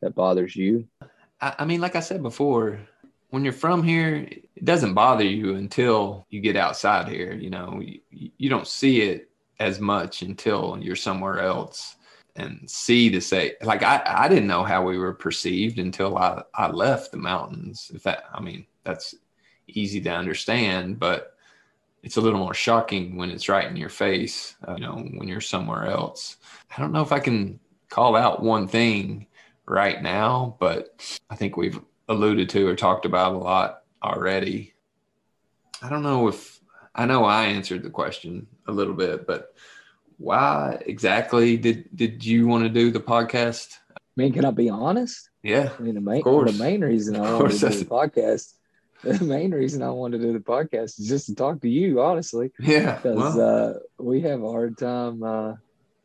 that 0.00 0.14
bothers 0.14 0.54
you? 0.54 0.86
I, 1.40 1.54
I 1.60 1.64
mean, 1.64 1.80
like 1.80 1.96
I 1.96 2.00
said 2.00 2.22
before, 2.22 2.78
when 3.30 3.44
you're 3.44 3.52
from 3.52 3.82
here, 3.82 4.28
it 4.56 4.64
doesn't 4.64 4.94
bother 4.94 5.24
you 5.24 5.56
until 5.56 6.26
you 6.30 6.40
get 6.40 6.56
outside 6.56 7.08
here. 7.08 7.32
You 7.32 7.50
know, 7.50 7.80
you, 7.80 8.00
you 8.10 8.48
don't 8.48 8.66
see 8.66 9.02
it 9.02 9.30
as 9.58 9.80
much 9.80 10.22
until 10.22 10.78
you're 10.80 10.96
somewhere 10.96 11.40
else 11.40 11.96
and 12.36 12.70
see 12.70 13.10
to 13.10 13.20
say 13.20 13.54
like 13.62 13.82
I, 13.82 14.00
I 14.06 14.28
didn't 14.28 14.46
know 14.46 14.62
how 14.62 14.84
we 14.84 14.96
were 14.98 15.12
perceived 15.12 15.80
until 15.80 16.16
I, 16.16 16.42
I 16.54 16.70
left 16.70 17.10
the 17.10 17.18
mountains. 17.18 17.90
If 17.92 18.04
that 18.04 18.24
I 18.32 18.40
mean 18.40 18.66
that's 18.84 19.16
easy 19.66 20.00
to 20.02 20.10
understand, 20.10 21.00
but 21.00 21.34
it's 22.02 22.16
a 22.16 22.20
little 22.20 22.38
more 22.38 22.54
shocking 22.54 23.16
when 23.16 23.30
it's 23.30 23.48
right 23.48 23.68
in 23.68 23.76
your 23.76 23.88
face, 23.88 24.56
uh, 24.66 24.74
you 24.74 24.82
know, 24.82 24.94
when 24.94 25.28
you're 25.28 25.40
somewhere 25.40 25.86
else. 25.86 26.36
I 26.74 26.80
don't 26.80 26.92
know 26.92 27.02
if 27.02 27.12
I 27.12 27.20
can 27.20 27.58
call 27.88 28.16
out 28.16 28.42
one 28.42 28.68
thing 28.68 29.26
right 29.66 30.02
now, 30.02 30.56
but 30.60 31.18
I 31.30 31.36
think 31.36 31.56
we've 31.56 31.80
alluded 32.08 32.48
to 32.50 32.66
or 32.66 32.76
talked 32.76 33.04
about 33.04 33.34
a 33.34 33.38
lot 33.38 33.82
already. 34.02 34.74
I 35.82 35.88
don't 35.88 36.02
know 36.02 36.28
if 36.28 36.60
I 36.94 37.06
know 37.06 37.24
I 37.24 37.46
answered 37.46 37.82
the 37.82 37.90
question 37.90 38.46
a 38.66 38.72
little 38.72 38.94
bit, 38.94 39.26
but 39.26 39.54
why 40.16 40.82
exactly 40.86 41.56
did 41.56 41.88
did 41.94 42.24
you 42.24 42.46
want 42.46 42.64
to 42.64 42.70
do 42.70 42.90
the 42.90 43.00
podcast? 43.00 43.78
I 43.94 44.00
mean, 44.16 44.32
can 44.32 44.44
I 44.44 44.50
be 44.50 44.68
honest? 44.68 45.30
Yeah. 45.42 45.70
I 45.78 45.82
mean, 45.82 45.94
the 45.94 46.00
main, 46.00 46.22
the 46.22 46.56
main 46.58 46.80
reason 46.80 47.14
I 47.16 47.34
wanted 47.34 47.58
to 47.58 47.70
do 47.70 47.78
the 47.78 47.84
podcast 47.84 48.54
the 49.02 49.24
main 49.24 49.52
reason 49.52 49.82
I 49.82 49.90
wanted 49.90 50.18
to 50.20 50.26
do 50.26 50.32
the 50.32 50.40
podcast 50.40 50.98
is 50.98 51.08
just 51.08 51.26
to 51.26 51.34
talk 51.34 51.60
to 51.62 51.68
you, 51.68 52.00
honestly. 52.00 52.52
Yeah. 52.58 52.96
Because 52.96 53.36
well. 53.36 53.40
uh, 53.40 53.74
we 53.98 54.20
have 54.22 54.42
a 54.42 54.50
hard 54.50 54.78
time. 54.78 55.22
Uh, 55.22 55.54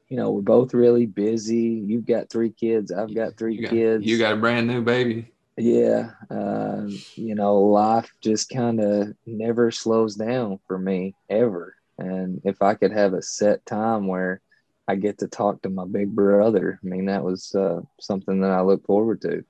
you 0.09 0.17
know, 0.17 0.31
we're 0.31 0.41
both 0.41 0.73
really 0.73 1.05
busy. 1.05 1.83
You've 1.85 2.05
got 2.05 2.29
three 2.29 2.51
kids. 2.51 2.91
I've 2.91 3.15
got 3.15 3.37
three 3.37 3.55
you 3.55 3.61
got, 3.63 3.71
kids. 3.71 4.05
You 4.05 4.17
got 4.17 4.33
a 4.33 4.37
brand 4.37 4.67
new 4.67 4.81
baby. 4.81 5.31
Yeah. 5.57 6.11
Uh, 6.29 6.87
you 7.15 7.35
know, 7.35 7.61
life 7.61 8.11
just 8.21 8.49
kind 8.49 8.79
of 8.79 9.15
never 9.25 9.71
slows 9.71 10.15
down 10.15 10.59
for 10.67 10.77
me 10.77 11.15
ever. 11.29 11.75
And 11.97 12.41
if 12.43 12.61
I 12.61 12.73
could 12.75 12.91
have 12.91 13.13
a 13.13 13.21
set 13.21 13.65
time 13.65 14.07
where 14.07 14.41
I 14.87 14.95
get 14.95 15.19
to 15.19 15.27
talk 15.27 15.61
to 15.61 15.69
my 15.69 15.85
big 15.85 16.13
brother, 16.13 16.79
I 16.83 16.87
mean, 16.87 17.05
that 17.05 17.23
was 17.23 17.53
uh, 17.55 17.81
something 17.99 18.41
that 18.41 18.51
I 18.51 18.61
look 18.61 18.85
forward 18.85 19.21
to. 19.21 19.43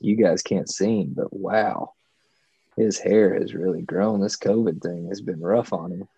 You 0.00 0.16
guys 0.16 0.42
can't 0.42 0.68
see 0.68 1.00
him, 1.00 1.14
but 1.16 1.32
wow, 1.34 1.92
his 2.76 2.98
hair 2.98 3.34
has 3.34 3.54
really 3.54 3.82
grown. 3.82 4.20
This 4.20 4.36
COVID 4.36 4.82
thing 4.82 5.08
has 5.08 5.20
been 5.20 5.40
rough 5.40 5.72
on 5.72 5.92
him. 5.92 6.08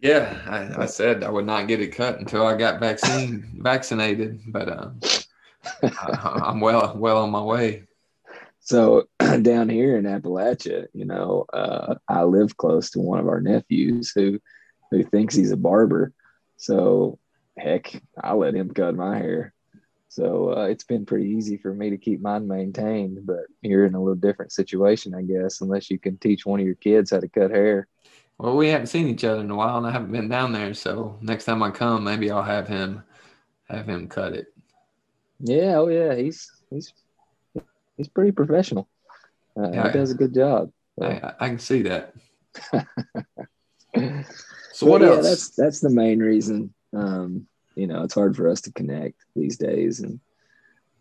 Yeah, 0.00 0.38
I, 0.46 0.82
I 0.82 0.86
said 0.86 1.24
I 1.24 1.30
would 1.30 1.46
not 1.46 1.68
get 1.68 1.80
it 1.80 1.88
cut 1.88 2.18
until 2.18 2.46
I 2.46 2.56
got 2.56 2.80
vaccine 2.80 3.48
vaccinated, 3.58 4.40
but 4.48 4.68
um, 4.68 5.00
I, 5.82 6.42
I'm 6.44 6.60
well 6.60 6.96
well 6.96 7.18
on 7.18 7.30
my 7.30 7.42
way. 7.42 7.84
So 8.60 9.04
down 9.42 9.68
here 9.68 9.96
in 9.96 10.04
Appalachia, 10.04 10.86
you 10.92 11.04
know, 11.04 11.46
uh, 11.52 11.94
I 12.08 12.24
live 12.24 12.56
close 12.56 12.90
to 12.90 13.00
one 13.00 13.20
of 13.20 13.28
our 13.28 13.40
nephews 13.40 14.12
who 14.14 14.40
who 14.90 15.02
thinks 15.02 15.34
he's 15.34 15.52
a 15.52 15.56
barber. 15.56 16.12
So 16.56 17.18
heck, 17.56 18.00
I 18.22 18.34
let 18.34 18.54
him 18.54 18.72
cut 18.72 18.94
my 18.94 19.16
hair. 19.16 19.54
So 20.16 20.56
uh, 20.56 20.64
it's 20.64 20.84
been 20.84 21.04
pretty 21.04 21.28
easy 21.28 21.58
for 21.58 21.74
me 21.74 21.90
to 21.90 21.98
keep 21.98 22.22
mine 22.22 22.48
maintained. 22.48 23.26
But 23.26 23.44
you're 23.60 23.84
in 23.84 23.94
a 23.94 24.00
little 24.00 24.14
different 24.14 24.50
situation, 24.50 25.14
I 25.14 25.20
guess, 25.20 25.60
unless 25.60 25.90
you 25.90 25.98
can 25.98 26.16
teach 26.16 26.46
one 26.46 26.58
of 26.58 26.64
your 26.64 26.74
kids 26.76 27.10
how 27.10 27.20
to 27.20 27.28
cut 27.28 27.50
hair. 27.50 27.86
Well, 28.38 28.56
we 28.56 28.68
haven't 28.68 28.86
seen 28.86 29.08
each 29.08 29.24
other 29.24 29.42
in 29.42 29.50
a 29.50 29.54
while, 29.54 29.76
and 29.76 29.86
I 29.86 29.90
haven't 29.90 30.12
been 30.12 30.30
down 30.30 30.52
there. 30.52 30.72
So 30.72 31.18
next 31.20 31.44
time 31.44 31.62
I 31.62 31.70
come, 31.70 32.04
maybe 32.04 32.30
I'll 32.30 32.42
have 32.42 32.66
him 32.66 33.02
have 33.68 33.86
him 33.86 34.08
cut 34.08 34.32
it. 34.32 34.46
Yeah, 35.38 35.76
oh 35.76 35.88
yeah, 35.88 36.14
he's 36.14 36.50
he's 36.70 36.94
he's 37.98 38.08
pretty 38.08 38.32
professional. 38.32 38.88
Uh, 39.54 39.70
Yeah. 39.70 39.92
he 39.92 39.98
does 39.98 40.12
a 40.12 40.14
good 40.14 40.32
job. 40.32 40.70
I, 40.98 41.06
I- 41.08 41.34
I 41.40 41.48
can 41.48 41.58
see 41.58 41.82
that. 41.82 42.14
so 42.72 42.80
So 44.72 44.86
what 44.86 45.02
yeah, 45.02 45.08
else? 45.08 45.26
That's 45.26 45.50
that's 45.50 45.80
the 45.80 45.90
main 45.90 46.20
reason. 46.20 46.72
Um, 46.94 47.46
you 47.76 47.86
know, 47.86 48.02
it's 48.02 48.14
hard 48.14 48.36
for 48.36 48.48
us 48.48 48.62
to 48.62 48.72
connect 48.72 49.14
these 49.36 49.58
days, 49.58 50.00
and 50.00 50.20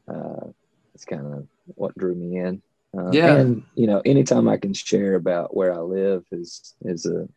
uh, 0.07 0.47
it's 0.93 1.05
kind 1.05 1.25
of 1.33 1.47
what 1.65 1.97
drew 1.97 2.13
me 2.13 2.37
in. 2.37 2.61
Um, 2.97 3.13
Yeah. 3.13 3.35
and 3.35 3.63
you 3.75 3.87
know, 3.87 4.01
anytime 4.05 4.47
I 4.47 4.57
can 4.57 4.73
share 4.73 5.15
about 5.15 5.55
where 5.55 5.73
I 5.73 5.79
live 5.79 6.23
is 6.31 6.75
is 6.81 7.05
a, 7.05 7.27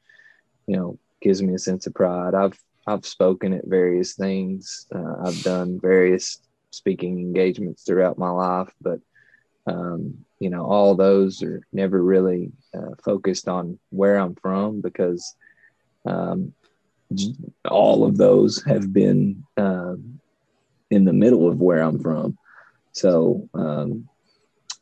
you 0.66 0.77
know, 0.77 0.98
gives 1.22 1.42
me 1.42 1.55
a 1.55 1.59
sense 1.59 1.87
of 1.87 1.94
pride. 1.94 2.35
I've 2.35 2.59
I've 2.87 3.07
spoken 3.07 3.53
at 3.55 3.66
various 3.66 4.14
things. 4.14 4.87
Uh, 4.94 5.14
I've 5.27 5.42
done 5.42 5.81
various 5.81 6.40
speaking 6.70 7.18
engagements 7.18 7.85
throughout 7.85 8.18
my 8.18 8.31
life, 8.31 8.72
but 8.81 9.01
um, 9.66 10.24
you 10.40 10.51
know, 10.51 10.64
all 10.64 10.94
those 10.94 11.42
are 11.42 11.62
never 11.72 12.03
really 12.03 12.53
uh, 12.74 12.94
focused 13.05 13.48
on 13.48 13.79
where 13.90 14.18
I'm 14.18 14.35
from 14.37 14.81
because 14.81 15.35
um, 16.07 16.55
all 17.68 18.05
of 18.05 18.16
those 18.16 18.62
have 18.64 18.92
been 18.92 19.44
um, 19.57 20.21
in 20.90 21.05
the 21.05 21.12
middle 21.12 21.49
of 21.49 21.61
where 21.61 21.81
I'm 21.81 21.99
from. 21.99 22.38
So, 22.92 23.49
um, 23.55 24.09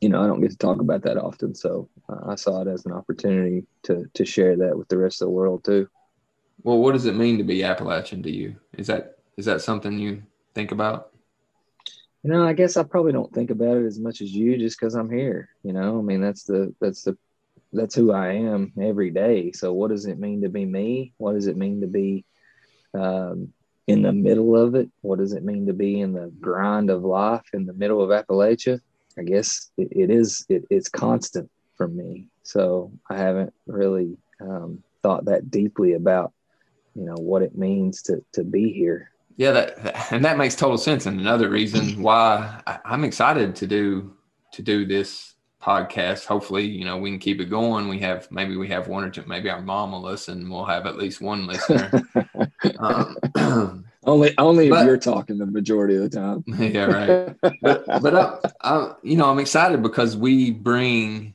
you 0.00 0.08
know, 0.08 0.22
I 0.22 0.26
don't 0.26 0.40
get 0.40 0.50
to 0.50 0.56
talk 0.56 0.80
about 0.80 1.02
that 1.02 1.16
often. 1.16 1.54
So 1.54 1.88
uh, 2.08 2.30
I 2.30 2.34
saw 2.34 2.62
it 2.62 2.68
as 2.68 2.84
an 2.86 2.92
opportunity 2.92 3.64
to 3.84 4.08
to 4.14 4.24
share 4.24 4.56
that 4.56 4.76
with 4.76 4.88
the 4.88 4.98
rest 4.98 5.22
of 5.22 5.26
the 5.26 5.32
world 5.32 5.64
too. 5.64 5.88
well, 6.62 6.78
what 6.78 6.92
does 6.92 7.06
it 7.06 7.16
mean 7.16 7.38
to 7.38 7.44
be 7.44 7.64
Appalachian 7.64 8.22
to 8.22 8.30
you? 8.30 8.56
Is 8.76 8.86
that 8.88 9.18
is 9.36 9.44
that 9.46 9.62
something 9.62 9.98
you 9.98 10.22
think 10.54 10.72
about? 10.72 11.12
You 12.22 12.32
know, 12.32 12.46
I 12.46 12.54
guess 12.54 12.76
I 12.76 12.82
probably 12.82 13.12
don't 13.12 13.32
think 13.32 13.50
about 13.50 13.76
it 13.76 13.86
as 13.86 14.00
much 14.00 14.20
as 14.20 14.32
you, 14.32 14.58
just 14.58 14.78
because 14.78 14.94
I'm 14.94 15.10
here. 15.10 15.48
You 15.62 15.72
know, 15.72 15.98
I 15.98 16.02
mean, 16.02 16.20
that's 16.20 16.44
the 16.44 16.74
that's 16.80 17.02
the 17.02 17.16
that's 17.76 17.94
who 17.94 18.12
I 18.12 18.32
am 18.32 18.72
every 18.80 19.10
day. 19.10 19.52
So, 19.52 19.72
what 19.72 19.90
does 19.90 20.06
it 20.06 20.18
mean 20.18 20.42
to 20.42 20.48
be 20.48 20.64
me? 20.64 21.12
What 21.18 21.34
does 21.34 21.46
it 21.46 21.56
mean 21.56 21.80
to 21.82 21.86
be 21.86 22.24
um, 22.94 23.52
in 23.86 24.02
the 24.02 24.12
middle 24.12 24.56
of 24.56 24.74
it? 24.74 24.88
What 25.02 25.18
does 25.18 25.32
it 25.32 25.44
mean 25.44 25.66
to 25.66 25.72
be 25.72 26.00
in 26.00 26.12
the 26.12 26.32
grind 26.40 26.90
of 26.90 27.02
life 27.04 27.44
in 27.52 27.66
the 27.66 27.72
middle 27.74 28.02
of 28.02 28.10
Appalachia? 28.10 28.80
I 29.18 29.22
guess 29.22 29.70
it, 29.76 29.88
it 29.92 30.10
is. 30.10 30.44
It, 30.48 30.64
it's 30.70 30.88
constant 30.88 31.50
for 31.76 31.88
me. 31.88 32.28
So, 32.42 32.92
I 33.10 33.18
haven't 33.18 33.52
really 33.66 34.16
um, 34.40 34.82
thought 35.02 35.26
that 35.26 35.50
deeply 35.50 35.92
about 35.94 36.32
you 36.94 37.04
know 37.04 37.14
what 37.16 37.42
it 37.42 37.56
means 37.56 38.02
to 38.02 38.24
to 38.32 38.42
be 38.44 38.72
here. 38.72 39.10
Yeah, 39.36 39.52
that, 39.52 39.82
that- 39.84 40.12
and 40.12 40.24
that 40.24 40.38
makes 40.38 40.54
total 40.56 40.78
sense. 40.78 41.06
And 41.06 41.20
another 41.20 41.50
reason 41.50 42.02
why 42.02 42.60
I'm 42.84 43.04
excited 43.04 43.54
to 43.56 43.66
do 43.66 44.14
to 44.52 44.62
do 44.62 44.86
this 44.86 45.35
podcast. 45.66 46.26
Hopefully, 46.26 46.64
you 46.64 46.84
know, 46.84 46.96
we 46.96 47.10
can 47.10 47.18
keep 47.18 47.40
it 47.40 47.50
going. 47.50 47.88
We 47.88 47.98
have 48.00 48.30
maybe 48.30 48.56
we 48.56 48.68
have 48.68 48.86
one 48.88 49.04
or 49.04 49.10
two. 49.10 49.24
Maybe 49.26 49.50
our 49.50 49.60
mom 49.60 49.92
will 49.92 50.02
listen. 50.02 50.48
We'll 50.48 50.64
have 50.64 50.86
at 50.86 50.96
least 50.96 51.20
one 51.20 51.46
listener. 51.46 51.90
um, 52.78 53.84
Only 54.06 54.32
only 54.38 54.70
But- 54.70 54.82
if 54.82 54.86
you're 54.86 54.98
talking 54.98 55.36
the 55.36 55.46
majority 55.46 55.96
of 55.96 56.02
the 56.02 56.08
time. 56.08 56.44
yeah, 56.46 56.84
right. 56.84 57.36
But 57.60 57.84
but 57.86 58.14
I, 58.14 58.38
I, 58.60 58.92
you 59.02 59.16
know, 59.16 59.28
I'm 59.28 59.40
excited 59.40 59.82
because 59.82 60.16
we 60.16 60.52
bring 60.52 61.34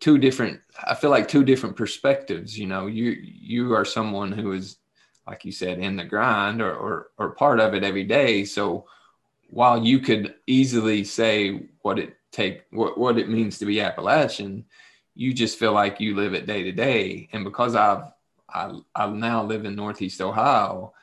two 0.00 0.16
different. 0.16 0.60
I 0.82 0.94
feel 0.94 1.10
like 1.10 1.28
two 1.28 1.44
different 1.44 1.76
perspectives. 1.76 2.58
You 2.58 2.66
know, 2.66 2.86
you 2.86 3.10
you 3.10 3.74
are 3.74 3.84
someone 3.84 4.32
who 4.32 4.52
is, 4.52 4.78
like 5.26 5.44
you 5.44 5.52
said, 5.52 5.80
in 5.80 5.96
the 5.96 6.04
grind 6.04 6.62
or 6.62 6.74
or, 6.74 7.10
or 7.18 7.30
part 7.32 7.60
of 7.60 7.74
it 7.74 7.84
every 7.84 8.04
day. 8.04 8.46
So 8.46 8.86
while 9.50 9.84
you 9.84 9.98
could 9.98 10.34
easily 10.46 11.04
say 11.04 11.68
what 11.82 11.98
it 11.98 12.16
take 12.30 12.64
what, 12.70 12.98
what 12.98 13.18
it 13.18 13.28
means 13.28 13.58
to 13.58 13.66
be 13.66 13.80
Appalachian, 13.80 14.64
you 15.14 15.32
just 15.32 15.58
feel 15.58 15.72
like 15.72 16.00
you 16.00 16.14
live 16.14 16.34
it 16.34 16.46
day 16.46 16.62
to 16.62 16.72
day. 16.72 17.28
And 17.32 17.44
because 17.44 17.74
I've 17.74 18.04
I, 18.48 18.78
I 18.94 19.08
now 19.08 19.44
live 19.44 19.64
in 19.64 19.76
Northeast 19.76 20.20
Ohio, 20.20 20.94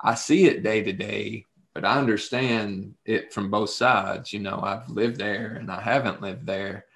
I 0.00 0.14
see 0.14 0.46
it 0.46 0.62
day 0.62 0.82
to 0.82 0.92
day, 0.92 1.44
but 1.74 1.84
I 1.84 1.98
understand 1.98 2.94
it 3.04 3.32
from 3.32 3.50
both 3.50 3.70
sides. 3.70 4.32
You 4.32 4.40
know, 4.40 4.60
I've 4.62 4.88
lived 4.88 5.16
there 5.18 5.56
and 5.58 5.70
I 5.70 5.80
haven't 5.80 6.22
lived 6.22 6.46
there. 6.46 6.86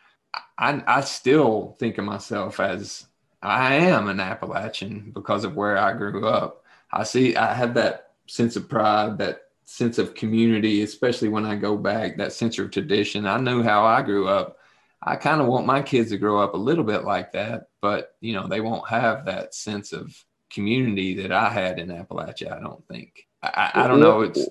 I, 0.58 0.82
I 0.86 1.00
still 1.02 1.76
think 1.78 1.98
of 1.98 2.04
myself 2.04 2.58
as 2.58 3.06
I 3.42 3.74
am 3.74 4.08
an 4.08 4.20
Appalachian 4.20 5.10
because 5.12 5.44
of 5.44 5.56
where 5.56 5.78
I 5.78 5.92
grew 5.92 6.26
up. 6.26 6.64
I 6.92 7.04
see, 7.04 7.36
I 7.36 7.54
have 7.54 7.74
that 7.74 8.10
sense 8.26 8.56
of 8.56 8.68
pride, 8.68 9.18
that 9.18 9.42
sense 9.72 9.96
of 9.96 10.14
community, 10.14 10.82
especially 10.82 11.30
when 11.30 11.46
I 11.46 11.56
go 11.56 11.78
back, 11.78 12.18
that 12.18 12.34
sense 12.34 12.58
of 12.58 12.70
tradition. 12.70 13.26
I 13.26 13.38
knew 13.38 13.62
how 13.62 13.86
I 13.86 14.02
grew 14.02 14.28
up. 14.28 14.58
I 15.02 15.16
kind 15.16 15.40
of 15.40 15.46
want 15.46 15.66
my 15.66 15.80
kids 15.80 16.10
to 16.10 16.18
grow 16.18 16.40
up 16.40 16.52
a 16.52 16.58
little 16.58 16.84
bit 16.84 17.04
like 17.04 17.32
that, 17.32 17.68
but 17.80 18.14
you 18.20 18.34
know, 18.34 18.46
they 18.46 18.60
won't 18.60 18.86
have 18.88 19.24
that 19.24 19.54
sense 19.54 19.92
of 19.92 20.14
community 20.50 21.22
that 21.22 21.32
I 21.32 21.48
had 21.48 21.78
in 21.78 21.88
Appalachia. 21.88 22.52
I 22.52 22.60
don't 22.60 22.86
think. 22.86 23.26
I, 23.42 23.70
I 23.74 23.84
I 23.84 23.88
don't 23.88 24.00
know. 24.00 24.20
It's 24.20 24.46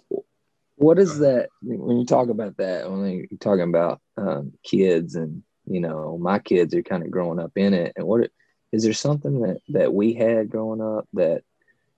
what 0.76 0.98
is 0.98 1.20
that 1.20 1.50
when 1.62 2.00
you 2.00 2.06
talk 2.06 2.30
about 2.30 2.58
that? 2.58 2.92
When 2.92 3.06
you're 3.06 3.40
talking 3.40 3.70
about 3.70 4.02
um, 4.18 4.54
kids 4.64 5.16
and 5.16 5.44
you 5.68 5.80
know, 5.80 6.18
my 6.18 6.40
kids 6.40 6.74
are 6.74 6.82
kind 6.82 7.04
of 7.04 7.12
growing 7.12 7.40
up 7.40 7.52
in 7.56 7.76
it. 7.76 7.94
And 7.96 8.08
what 8.08 8.32
is 8.72 8.84
there 8.84 8.94
something 8.94 9.42
that 9.42 9.60
that 9.70 9.94
we 9.94 10.16
had 10.16 10.50
growing 10.50 10.82
up 10.82 11.08
that 11.14 11.44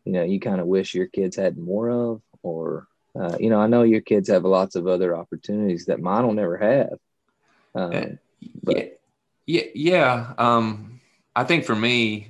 you 0.03 0.11
know 0.11 0.23
you 0.23 0.41
kind 0.41 0.59
of 0.59 0.67
wish 0.67 0.93
your 0.93 1.07
kids 1.07 1.37
had 1.37 1.57
more 1.57 1.89
of, 1.89 2.21
or 2.43 2.87
uh, 3.19 3.37
you 3.39 3.49
know, 3.49 3.59
I 3.59 3.67
know 3.67 3.83
your 3.83 4.01
kids 4.01 4.29
have 4.29 4.43
lots 4.43 4.75
of 4.75 4.87
other 4.87 5.15
opportunities 5.15 5.85
that 5.85 6.01
mine 6.01 6.25
will 6.25 6.33
never 6.33 6.57
have. 6.57 6.99
Um, 7.75 7.93
Yeah. 7.93 8.15
but 8.63 8.99
yeah, 9.45 9.63
yeah. 9.75 10.33
Um, 10.37 11.01
I 11.35 11.43
think 11.43 11.65
for 11.65 11.75
me, 11.75 12.29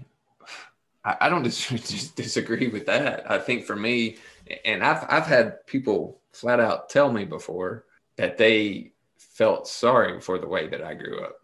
I, 1.04 1.18
I 1.22 1.30
don't 1.30 1.44
dis- 1.50 1.68
just 1.68 2.16
disagree 2.16 2.68
with 2.68 2.86
that. 2.88 3.30
I 3.30 3.40
think 3.40 3.66
for 3.66 3.76
me, 3.76 4.18
and 4.66 4.84
I've 4.84 5.06
I've 5.10 5.28
had 5.28 5.66
people 5.68 6.20
flat 6.34 6.60
out 6.60 6.90
tell 6.90 7.12
me 7.12 7.26
before 7.26 7.86
that 8.18 8.38
they 8.38 8.92
felt 9.18 9.68
sorry 9.68 10.20
for 10.20 10.38
the 10.38 10.48
way 10.48 10.68
that 10.68 10.84
I 10.84 10.94
grew 10.94 11.22
up. 11.22 11.40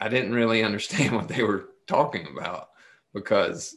I 0.00 0.08
didn't 0.08 0.34
really 0.34 0.62
understand 0.62 1.14
what 1.16 1.28
they 1.28 1.42
were 1.42 1.70
talking 1.86 2.26
about 2.36 2.70
because 3.12 3.76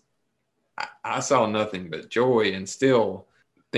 I, 0.78 0.88
I 1.04 1.20
saw 1.20 1.46
nothing 1.46 1.90
but 1.90 2.10
joy 2.10 2.52
and 2.54 2.68
still 2.68 3.27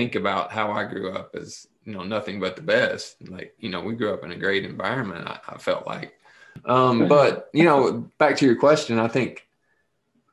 think 0.00 0.14
about 0.14 0.50
how 0.50 0.72
I 0.72 0.84
grew 0.84 1.12
up 1.12 1.34
as 1.34 1.66
you 1.84 1.92
know 1.92 2.02
nothing 2.02 2.40
but 2.40 2.56
the 2.56 2.62
best. 2.62 3.16
Like 3.28 3.54
you 3.58 3.68
know, 3.68 3.82
we 3.82 3.94
grew 3.94 4.14
up 4.14 4.24
in 4.24 4.32
a 4.32 4.36
great 4.36 4.64
environment. 4.64 5.28
I, 5.28 5.38
I 5.46 5.58
felt 5.58 5.86
like, 5.86 6.18
um, 6.64 7.06
but 7.06 7.50
you 7.52 7.64
know, 7.64 8.10
back 8.16 8.36
to 8.38 8.46
your 8.46 8.56
question, 8.56 8.98
I 8.98 9.08
think 9.08 9.46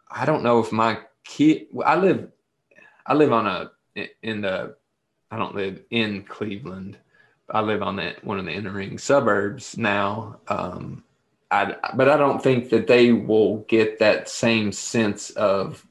I 0.09 0.25
don't 0.25 0.43
know 0.43 0.59
if 0.59 0.71
my 0.71 0.99
kid. 1.25 1.67
I 1.85 1.97
live, 1.97 2.31
I 3.05 3.13
live 3.13 3.33
on 3.33 3.47
a 3.47 3.71
in 4.23 4.41
the. 4.41 4.75
I 5.29 5.37
don't 5.37 5.55
live 5.55 5.81
in 5.89 6.23
Cleveland. 6.23 6.97
I 7.49 7.59
live 7.59 7.81
on 7.81 7.97
that 7.97 8.23
one 8.23 8.39
of 8.39 8.45
the 8.45 8.53
inner 8.53 8.71
ring 8.71 8.97
suburbs 8.97 9.77
now. 9.77 10.39
Um, 10.47 11.03
I, 11.51 11.75
but 11.93 12.07
I 12.07 12.15
don't 12.15 12.41
think 12.41 12.69
that 12.69 12.87
they 12.87 13.11
will 13.11 13.57
get 13.67 13.99
that 13.99 14.29
same 14.29 14.71
sense 14.71 15.31
of 15.31 15.85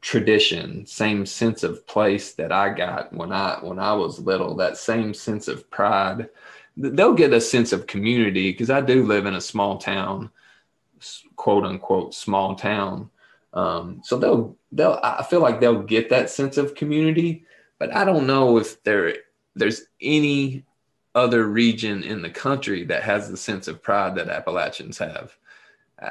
tradition, 0.00 0.86
same 0.86 1.26
sense 1.26 1.62
of 1.62 1.86
place 1.86 2.32
that 2.34 2.52
I 2.52 2.70
got 2.70 3.12
when 3.12 3.32
I 3.32 3.58
when 3.60 3.78
I 3.78 3.92
was 3.92 4.18
little. 4.18 4.56
That 4.56 4.76
same 4.76 5.14
sense 5.14 5.48
of 5.48 5.70
pride. 5.70 6.28
They'll 6.76 7.14
get 7.14 7.32
a 7.32 7.40
sense 7.40 7.72
of 7.72 7.86
community 7.86 8.50
because 8.50 8.70
I 8.70 8.80
do 8.80 9.04
live 9.04 9.26
in 9.26 9.34
a 9.34 9.40
small 9.40 9.78
town, 9.78 10.30
quote 11.36 11.64
unquote 11.64 12.14
small 12.14 12.54
town. 12.54 13.10
Um, 13.52 14.00
so 14.04 14.16
they'll 14.16 14.56
they'll 14.72 14.98
I 15.02 15.24
feel 15.24 15.40
like 15.40 15.60
they'll 15.60 15.82
get 15.82 16.10
that 16.10 16.30
sense 16.30 16.56
of 16.56 16.74
community, 16.74 17.44
but 17.78 17.94
I 17.94 18.04
don't 18.04 18.26
know 18.26 18.56
if 18.58 18.82
there 18.84 19.14
there's 19.54 19.82
any 20.00 20.64
other 21.14 21.46
region 21.46 22.04
in 22.04 22.22
the 22.22 22.30
country 22.30 22.84
that 22.84 23.02
has 23.02 23.28
the 23.28 23.36
sense 23.36 23.68
of 23.68 23.82
pride 23.82 24.14
that 24.14 24.28
Appalachians 24.28 24.98
have. 24.98 25.36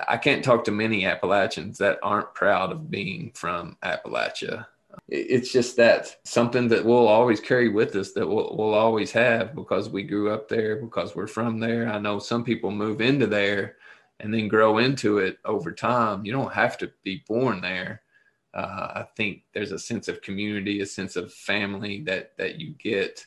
I 0.08 0.18
can't 0.18 0.44
talk 0.44 0.64
to 0.66 0.72
many 0.72 1.06
Appalachians 1.06 1.78
that 1.80 2.00
aren't 2.04 2.34
proud 2.36 2.72
of 2.72 2.92
being 2.92 3.32
from 3.34 3.78
Appalachia. 3.84 4.68
It's 5.08 5.52
just 5.52 5.78
that 5.78 6.18
something 6.24 6.68
that 6.70 6.86
we'll 6.86 7.08
always 7.08 7.40
carry 7.40 7.70
with 7.70 7.96
us 7.96 8.12
that 8.14 8.28
we'll, 8.28 8.56
we'll 8.58 8.74
always 8.74 9.12
have 9.12 9.56
because 9.56 9.90
we 9.90 10.04
grew 10.04 10.32
up 10.32 10.48
there, 10.48 10.76
because 10.76 11.16
we're 11.16 11.28
from 11.28 11.60
there. 11.60 11.88
I 11.92 12.00
know 12.00 12.20
some 12.20 12.44
people 12.44 12.72
move 12.72 13.02
into 13.02 13.28
there 13.28 13.78
and 14.20 14.34
then 14.34 14.48
grow 14.48 14.80
into 14.80 15.20
it 15.20 15.38
over 15.46 15.72
time. 15.72 16.26
You 16.26 16.34
don't 16.34 16.54
have 16.54 16.78
to 16.80 16.92
be 17.04 17.24
born 17.28 17.62
there, 17.62 18.02
Uh, 18.54 18.92
I 18.96 19.06
think 19.16 19.44
there's 19.54 19.72
a 19.72 19.80
sense 19.80 20.08
of 20.08 20.22
community, 20.22 20.82
a 20.82 20.86
sense 20.86 21.16
of 21.16 21.34
family 21.34 22.02
that 22.02 22.36
that 22.38 22.60
you 22.60 22.72
get 22.72 23.26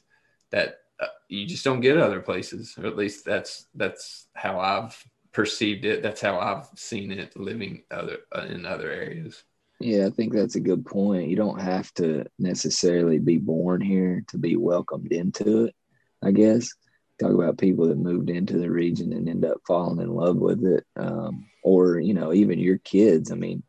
that 0.51 0.81
uh, 1.01 1.07
you 1.29 1.47
just 1.47 1.65
don't 1.65 1.81
get 1.81 1.97
other 1.97 2.21
places, 2.21 2.75
or 2.77 2.87
at 2.87 2.97
least 2.97 3.25
that's 3.25 3.67
that's 3.75 4.27
how 4.35 4.59
I've 4.59 5.07
perceived 5.33 5.85
it. 5.85 6.03
That's 6.03 6.20
how 6.20 6.39
I've 6.39 6.66
seen 6.78 7.11
it 7.11 7.37
living 7.39 7.83
other 7.91 8.18
uh, 8.35 8.47
in 8.49 8.66
other 8.66 8.91
areas. 8.91 9.43
Yeah, 9.80 10.07
I 10.07 10.11
think 10.11 10.33
that's 10.33 10.55
a 10.55 10.61
good 10.61 10.87
point. 10.87 11.28
You 11.28 11.37
don't 11.37 11.61
have 11.61 11.93
to 11.95 12.24
necessarily 12.39 13.18
be 13.18 13.39
born 13.39 13.80
here 13.80 14.22
to 14.28 14.39
be 14.39 14.57
welcomed 14.57 15.12
into 15.12 15.64
it. 15.64 15.74
I 16.22 16.30
guess 16.30 16.72
talk 17.20 17.33
about 17.33 17.59
people 17.59 17.89
that 17.89 17.99
moved 17.99 18.30
into 18.30 18.59
the 18.59 18.70
region 18.70 19.12
and 19.12 19.28
end 19.28 19.45
up 19.45 19.59
falling 19.66 20.01
in 20.01 20.14
love 20.14 20.37
with 20.37 20.64
it, 20.64 20.85
um, 20.97 21.47
or 21.62 21.99
you 21.99 22.14
know, 22.14 22.33
even 22.33 22.59
your 22.59 22.78
kids. 22.78 23.33
I 23.33 23.35
mean, 23.35 23.62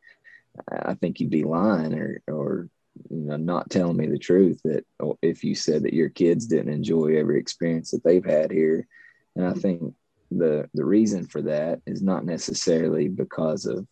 I 0.69 0.93
think 0.93 1.19
you'd 1.19 1.29
be 1.29 1.43
lying 1.43 1.93
or 1.93 2.21
or 2.27 2.69
you 3.09 3.17
know 3.17 3.37
not 3.37 3.69
telling 3.69 3.97
me 3.97 4.07
the 4.07 4.19
truth 4.19 4.61
that 4.63 4.85
if 5.21 5.43
you 5.43 5.55
said 5.55 5.83
that 5.83 5.93
your 5.93 6.09
kids 6.09 6.45
didn't 6.45 6.73
enjoy 6.73 7.17
every 7.17 7.39
experience 7.39 7.91
that 7.91 8.03
they've 8.03 8.25
had 8.25 8.51
here. 8.51 8.87
And 9.35 9.47
I 9.47 9.53
think 9.53 9.95
the 10.31 10.69
the 10.73 10.85
reason 10.85 11.25
for 11.25 11.41
that 11.43 11.81
is 11.85 12.01
not 12.01 12.25
necessarily 12.25 13.07
because 13.07 13.65
of 13.65 13.87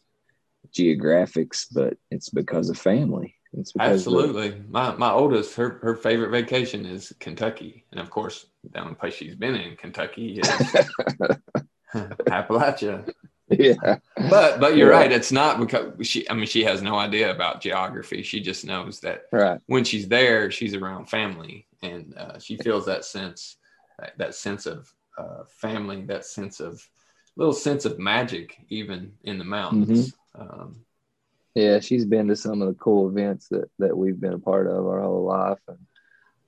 geographics, 0.72 1.66
but 1.72 1.98
it's 2.10 2.30
because 2.30 2.70
of 2.70 2.78
family. 2.78 3.36
It's 3.54 3.74
because 3.74 4.06
Absolutely. 4.08 4.50
Of, 4.50 4.70
my 4.70 4.96
my 4.96 5.12
oldest, 5.12 5.56
her 5.56 5.80
her 5.82 5.96
favorite 5.96 6.30
vacation 6.30 6.86
is 6.86 7.14
Kentucky, 7.20 7.86
and 7.92 8.00
of 8.00 8.10
course, 8.10 8.46
the 8.70 8.80
only 8.80 8.96
place 8.96 9.14
she's 9.16 9.36
been 9.36 9.56
in 9.56 9.76
Kentucky 9.76 10.40
is 10.40 10.48
Appalachia. 11.94 13.12
Yeah, 13.50 13.98
but 14.30 14.62
but 14.62 14.78
you're 14.78 14.92
yeah. 14.92 14.98
right. 14.98 15.12
It's 15.12 15.34
not 15.34 15.60
because 15.60 16.08
she. 16.08 16.30
I 16.30 16.34
mean, 16.34 16.46
she 16.46 16.64
has 16.64 16.82
no 16.82 16.96
idea 16.96 17.32
about 17.32 17.62
geography. 17.62 18.24
She 18.24 18.40
just 18.40 18.64
knows 18.64 19.02
that 19.02 19.24
right. 19.34 19.60
when 19.66 19.84
she's 19.84 20.08
there, 20.08 20.50
she's 20.50 20.74
around 20.74 21.10
family, 21.10 21.68
and 21.84 22.16
uh, 22.18 22.40
she 22.40 22.56
feels 22.56 22.86
that 22.86 23.04
sense, 23.04 23.58
that 24.18 24.36
sense 24.36 24.66
of 24.66 24.94
uh, 25.22 25.44
family, 25.48 26.02
that 26.06 26.26
sense 26.26 26.60
of 26.60 26.82
little 27.36 27.54
sense 27.54 27.86
of 27.86 28.00
magic, 28.00 28.58
even 28.70 29.14
in 29.24 29.38
the 29.38 29.44
mountains. 29.44 30.14
Mm-hmm. 30.36 30.42
Um, 30.42 30.76
yeah, 31.56 31.80
she's 31.80 32.06
been 32.06 32.28
to 32.28 32.36
some 32.36 32.62
of 32.62 32.68
the 32.70 32.76
cool 32.76 33.10
events 33.10 33.48
that 33.50 33.70
that 33.80 33.98
we've 33.98 34.20
been 34.20 34.34
a 34.34 34.40
part 34.40 34.68
of 34.68 34.86
our 34.86 35.02
whole 35.02 35.26
life, 35.26 35.60
and 35.68 35.80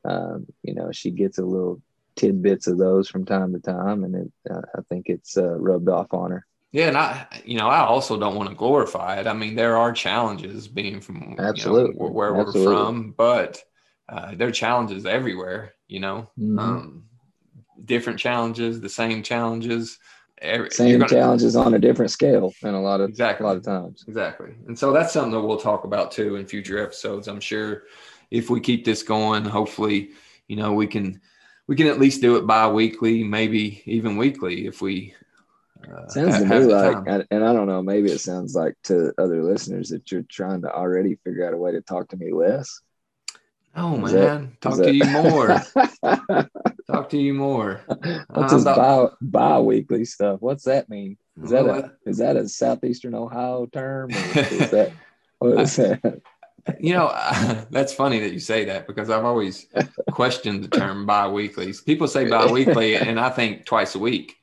um, 0.05 0.47
you 0.63 0.73
know, 0.73 0.91
she 0.91 1.11
gets 1.11 1.37
a 1.37 1.45
little 1.45 1.81
tidbits 2.15 2.67
of 2.67 2.77
those 2.77 3.09
from 3.09 3.25
time 3.25 3.53
to 3.53 3.59
time, 3.59 4.03
and 4.03 4.15
it, 4.15 4.31
uh, 4.49 4.61
I 4.77 4.81
think 4.89 5.07
it's 5.07 5.37
uh, 5.37 5.57
rubbed 5.59 5.89
off 5.89 6.13
on 6.13 6.31
her. 6.31 6.45
Yeah, 6.71 6.87
and 6.87 6.97
I, 6.97 7.27
you 7.45 7.57
know, 7.57 7.67
I 7.67 7.79
also 7.81 8.17
don't 8.17 8.35
want 8.35 8.49
to 8.49 8.55
glorify 8.55 9.19
it. 9.19 9.27
I 9.27 9.33
mean, 9.33 9.55
there 9.55 9.77
are 9.77 9.91
challenges 9.91 10.67
being 10.67 11.01
from 11.01 11.35
absolutely 11.37 11.93
you 11.93 11.99
know, 11.99 12.07
where 12.07 12.35
absolutely. 12.35 12.65
we're 12.65 12.85
from, 12.85 13.11
but 13.11 13.63
uh, 14.09 14.33
there 14.35 14.47
are 14.47 14.51
challenges 14.51 15.05
everywhere. 15.05 15.73
You 15.87 15.99
know, 15.99 16.31
mm-hmm. 16.39 16.59
um, 16.59 17.03
different 17.85 18.19
challenges, 18.19 18.81
the 18.81 18.89
same 18.89 19.23
challenges. 19.23 19.99
Every, 20.41 20.69
same 20.71 20.99
gonna, 20.99 21.09
challenges 21.09 21.55
on 21.55 21.73
a 21.73 21.79
different 21.79 22.11
scale 22.11 22.53
and 22.63 22.75
a 22.75 22.79
lot 22.79 22.99
of 22.99 23.09
exactly. 23.09 23.45
a 23.45 23.47
lot 23.47 23.55
of 23.55 23.63
times. 23.63 24.03
Exactly. 24.07 24.53
And 24.67 24.77
so 24.77 24.91
that's 24.91 25.13
something 25.13 25.31
that 25.31 25.41
we'll 25.41 25.57
talk 25.57 25.85
about 25.85 26.11
too 26.11 26.35
in 26.35 26.45
future 26.45 26.83
episodes 26.83 27.27
i'm 27.27 27.39
sure. 27.39 27.83
If 28.29 28.49
we 28.49 28.59
keep 28.59 28.83
this 28.83 29.03
going 29.03 29.45
hopefully 29.45 30.09
you 30.47 30.55
know 30.55 30.73
we 30.73 30.87
can 30.87 31.21
we 31.67 31.75
can 31.75 31.87
at 31.87 31.99
least 31.99 32.21
do 32.21 32.35
it 32.35 32.45
bi-weekly 32.45 33.23
maybe 33.23 33.81
even 33.85 34.17
weekly 34.17 34.67
if 34.67 34.81
we 34.81 35.13
uh, 35.91 36.07
sounds 36.07 36.37
to 36.37 36.45
me 36.45 36.59
like 36.59 37.25
and 37.31 37.43
i 37.43 37.53
don't 37.53 37.67
know 37.67 37.81
maybe 37.81 38.11
it 38.11 38.19
sounds 38.19 38.55
like 38.55 38.75
to 38.83 39.13
other 39.17 39.43
listeners 39.43 39.89
that 39.89 40.11
you're 40.11 40.23
trying 40.23 40.61
to 40.61 40.73
already 40.73 41.15
figure 41.23 41.45
out 41.45 41.53
a 41.53 41.57
way 41.57 41.71
to 41.71 41.81
talk 41.81 42.07
to 42.09 42.17
me 42.17 42.31
less 42.31 42.81
Oh 43.75 43.97
man, 43.97 44.13
that, 44.13 44.61
talk 44.61 44.77
to 44.77 44.83
that... 44.83 44.93
you 44.93 45.05
more. 45.05 46.49
talk 46.91 47.09
to 47.09 47.17
you 47.17 47.33
more. 47.33 47.81
What's 48.29 48.53
this 48.53 48.63
bi 48.63 49.07
bi-weekly 49.21 50.05
stuff? 50.05 50.41
What's 50.41 50.65
that 50.65 50.89
mean? 50.89 51.17
Is 51.41 51.49
that 51.49 51.65
a 51.65 51.91
is 52.05 52.19
that 52.19 52.35
a 52.35 52.47
southeastern 52.47 53.15
Ohio 53.15 53.65
term? 53.65 54.11
is 54.11 54.69
that 54.71 54.93
what 55.39 55.59
is 55.59 55.75
that? 55.77 56.21
You 56.79 56.93
know, 56.93 57.07
that's 57.71 57.93
funny 57.93 58.19
that 58.19 58.31
you 58.31 58.39
say 58.39 58.65
that 58.65 58.85
because 58.85 59.09
I've 59.09 59.25
always 59.25 59.65
questioned 60.11 60.63
the 60.63 60.67
term 60.67 61.07
bi-weekly. 61.07 61.73
People 61.85 62.07
say 62.07 62.29
bi-weekly, 62.29 62.95
and 62.95 63.19
I 63.19 63.31
think 63.31 63.65
twice 63.65 63.95
a 63.95 63.99
week. 63.99 64.35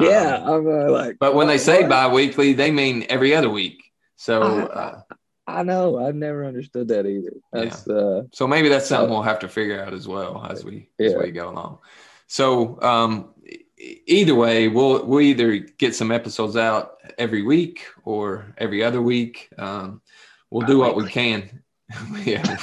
Yeah, 0.00 0.40
um, 0.42 0.66
I'm 0.66 0.68
uh, 0.68 0.90
like. 0.90 1.18
But 1.20 1.34
when 1.34 1.48
they 1.48 1.58
say 1.58 1.86
bi-weekly, 1.86 2.54
they 2.54 2.70
mean 2.70 3.04
every 3.10 3.34
other 3.34 3.50
week. 3.50 3.84
So. 4.16 4.40
Uh, 4.42 5.02
I 5.46 5.62
know. 5.62 5.98
I've 5.98 6.14
never 6.14 6.44
understood 6.44 6.88
that 6.88 7.06
either. 7.06 7.32
That's 7.52 7.86
yeah. 7.86 7.94
uh, 7.94 8.22
so 8.32 8.46
maybe 8.46 8.68
that's 8.68 8.88
something 8.88 9.10
uh, 9.10 9.14
we'll 9.14 9.22
have 9.22 9.40
to 9.40 9.48
figure 9.48 9.82
out 9.82 9.92
as 9.92 10.06
well 10.06 10.46
as 10.48 10.64
we 10.64 10.88
yeah. 10.98 11.08
as 11.08 11.14
we 11.16 11.30
go 11.30 11.50
along. 11.50 11.78
So 12.26 12.80
um, 12.82 13.34
either 13.78 14.34
way, 14.34 14.68
we'll 14.68 15.04
we'll 15.04 15.20
either 15.20 15.56
get 15.58 15.94
some 15.94 16.12
episodes 16.12 16.56
out 16.56 16.98
every 17.18 17.42
week 17.42 17.86
or 18.04 18.54
every 18.58 18.84
other 18.84 19.02
week. 19.02 19.48
Um, 19.58 20.02
we'll 20.50 20.66
do 20.66 20.78
what 20.78 20.96
we 20.96 21.08
can. 21.08 21.62
yeah, 22.24 22.56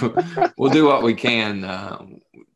we'll 0.57 0.71
do 0.71 0.85
what 0.85 1.03
we 1.03 1.13
can. 1.13 1.63
Uh, 1.63 2.05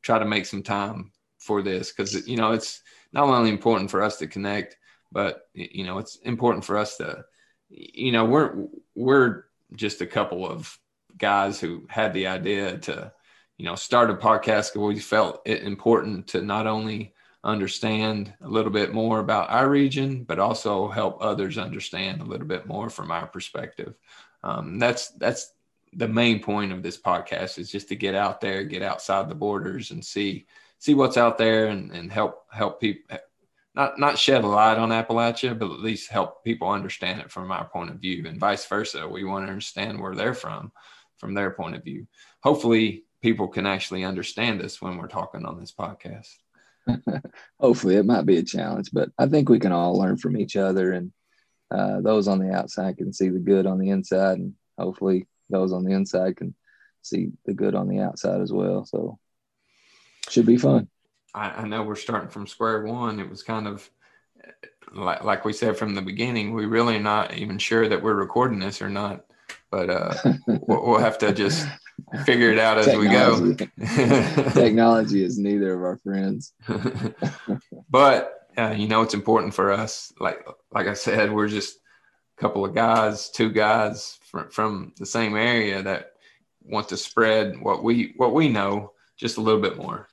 try 0.02 0.18
to 0.18 0.26
make 0.26 0.46
some 0.46 0.64
time 0.64 1.12
for 1.40 1.62
this 1.62 1.92
because 1.92 2.28
you 2.28 2.38
know 2.38 2.54
it's 2.54 2.82
not 3.12 3.28
only 3.28 3.50
important 3.50 3.92
for 3.92 4.02
us 4.02 4.18
to 4.18 4.28
connect, 4.28 4.78
but 5.12 5.50
you 5.54 5.84
know 5.84 5.98
it's 5.98 6.16
important 6.18 6.64
for 6.64 6.78
us 6.78 6.98
to, 6.98 7.26
you 7.70 8.12
know, 8.12 8.26
we're 8.26 8.68
we're 8.96 9.46
just 9.76 10.02
a 10.02 10.08
couple 10.08 10.48
of 10.48 10.78
guys 11.18 11.60
who 11.60 11.86
had 11.90 12.14
the 12.14 12.28
idea 12.28 12.78
to, 12.78 13.12
you 13.58 13.66
know, 13.66 13.76
start 13.76 14.10
a 14.10 14.16
podcast. 14.16 14.76
We 14.76 15.00
felt 15.00 15.42
it 15.46 15.64
important 15.64 16.28
to 16.28 16.42
not 16.42 16.68
only 16.68 17.14
understand 17.44 18.34
a 18.42 18.48
little 18.48 18.72
bit 18.72 18.94
more 18.94 19.20
about 19.20 19.50
our 19.50 19.70
region, 19.70 20.24
but 20.24 20.40
also 20.40 20.88
help 20.88 21.18
others 21.22 21.58
understand 21.58 22.22
a 22.22 22.26
little 22.26 22.48
bit 22.48 22.68
more 22.68 22.90
from 22.90 23.12
our 23.12 23.28
perspective. 23.28 23.96
Um, 24.44 24.80
that's 24.80 25.10
that's 25.12 25.54
the 25.94 26.08
main 26.08 26.42
point 26.42 26.72
of 26.72 26.84
this 26.84 27.00
podcast 27.00 27.58
is 27.58 27.72
just 27.72 27.90
to 27.90 27.96
get 27.96 28.16
out 28.16 28.42
there, 28.42 28.64
get 28.64 28.82
outside 28.82 29.30
the 29.30 29.36
borders, 29.36 29.92
and 29.92 30.04
see 30.06 30.46
see 30.78 30.94
what's 30.94 31.18
out 31.18 31.38
there, 31.38 31.68
and, 31.68 31.92
and 31.92 32.12
help 32.12 32.46
help 32.52 32.80
people 32.80 33.18
not 33.74 34.00
not 34.00 34.18
shed 34.18 34.44
a 34.44 34.48
light 34.48 34.78
on 34.78 34.90
Appalachia, 34.90 35.58
but 35.58 35.72
at 35.72 35.80
least 35.80 36.12
help 36.12 36.44
people 36.44 36.70
understand 36.70 37.22
it 37.22 37.32
from 37.32 37.52
our 37.52 37.66
point 37.66 37.90
of 37.90 37.98
view, 37.98 38.26
and 38.28 38.40
vice 38.40 38.66
versa. 38.66 39.08
We 39.08 39.24
want 39.24 39.46
to 39.46 39.50
understand 39.50 40.00
where 40.00 40.16
they're 40.16 40.34
from, 40.34 40.72
from 41.18 41.34
their 41.34 41.52
point 41.52 41.76
of 41.76 41.84
view. 41.84 42.08
Hopefully, 42.44 43.06
people 43.22 43.48
can 43.48 43.66
actually 43.66 44.04
understand 44.04 44.62
us 44.62 44.82
when 44.82 44.98
we're 44.98 45.08
talking 45.08 45.46
on 45.46 45.60
this 45.60 45.72
podcast. 45.72 46.28
Hopefully, 47.60 47.96
it 47.96 48.06
might 48.06 48.26
be 48.26 48.38
a 48.38 48.44
challenge, 48.44 48.90
but 48.92 49.10
I 49.18 49.28
think 49.28 49.48
we 49.48 49.60
can 49.60 49.72
all 49.72 49.98
learn 49.98 50.18
from 50.18 50.36
each 50.36 50.58
other, 50.58 50.92
and 50.92 51.12
uh, 51.74 52.02
those 52.02 52.28
on 52.28 52.40
the 52.40 52.54
outside 52.54 52.98
can 52.98 53.14
see 53.14 53.30
the 53.30 53.40
good 53.40 53.66
on 53.66 53.80
the 53.80 53.90
inside, 53.90 54.38
and 54.38 54.54
hopefully, 54.78 55.28
those 55.50 55.72
on 55.72 55.86
the 55.86 55.92
inside 55.94 56.36
can 56.36 56.56
see 57.04 57.32
the 57.46 57.54
good 57.54 57.76
on 57.76 57.88
the 57.88 58.00
outside 58.00 58.42
as 58.42 58.52
well. 58.52 58.86
So, 58.86 59.18
should 60.30 60.46
be 60.46 60.58
fun. 60.58 60.90
I, 61.34 61.50
I 61.50 61.68
know 61.68 61.84
we're 61.84 61.96
starting 61.96 62.30
from 62.30 62.48
square 62.48 62.84
one. 62.84 63.20
It 63.20 63.30
was 63.30 63.44
kind 63.44 63.68
of 63.68 63.90
like, 64.94 65.24
like 65.24 65.46
we 65.46 65.54
said 65.54 65.78
from 65.78 65.96
the 65.96 66.02
beginning, 66.02 66.54
we 66.54 66.66
really 66.66 67.00
not 67.00 67.34
even 67.34 67.58
sure 67.58 67.88
that 67.88 68.02
we're 68.02 68.16
recording 68.16 68.60
this 68.60 68.82
or 68.82 68.90
not, 68.90 69.26
but 69.70 69.90
uh, 69.90 70.14
we'll, 70.48 70.86
we'll 70.86 71.00
have 71.00 71.18
to 71.20 71.34
just 71.34 71.68
figure 72.26 72.52
it 72.52 72.60
out 72.60 72.78
as 72.78 72.86
Technology. 72.86 73.68
we 73.78 73.86
go. 73.86 74.52
Technology 74.52 75.24
is 75.24 75.38
neither 75.38 75.74
of 75.74 75.84
our 75.84 75.98
friends. 75.98 76.54
but 77.90 78.48
uh, 78.58 78.74
you 78.76 78.88
know, 78.88 79.02
it's 79.02 79.14
important 79.14 79.54
for 79.54 79.72
us. 79.72 80.12
Like 80.20 80.46
like 80.72 80.88
I 80.88 80.94
said, 80.94 81.32
we're 81.32 81.48
just 81.48 81.78
a 82.38 82.42
couple 82.42 82.66
of 82.66 82.76
guys, 82.76 83.30
two 83.30 83.50
guys 83.50 84.20
from, 84.30 84.50
from 84.50 84.94
the 84.98 85.06
same 85.06 85.36
area 85.36 85.82
that 85.84 86.12
want 86.64 86.90
to 86.90 86.98
spread 86.98 87.60
what 87.62 87.84
we 87.84 88.14
what 88.18 88.34
we 88.34 88.50
know 88.50 88.92
just 89.18 89.38
a 89.38 89.42
little 89.42 89.62
bit 89.62 89.78
more. 89.78 90.08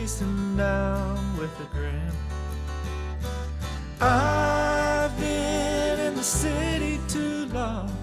Facing 0.00 0.56
down 0.56 1.36
with 1.36 1.52
a 1.60 1.64
grin. 1.74 2.10
I've 4.00 5.14
been 5.20 6.00
in 6.00 6.14
the 6.16 6.22
city 6.22 6.98
too 7.06 7.44
long. 7.52 7.94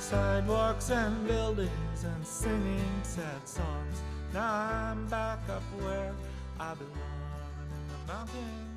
Sidewalks 0.00 0.90
and 0.90 1.24
buildings 1.28 2.02
and 2.02 2.26
singing 2.26 3.00
sad 3.04 3.46
songs. 3.46 4.02
Now 4.34 4.54
I'm 4.90 5.06
back 5.06 5.38
up 5.48 5.62
where 5.84 6.12
I 6.58 6.74
belong. 6.74 8.08
mountain 8.08 8.75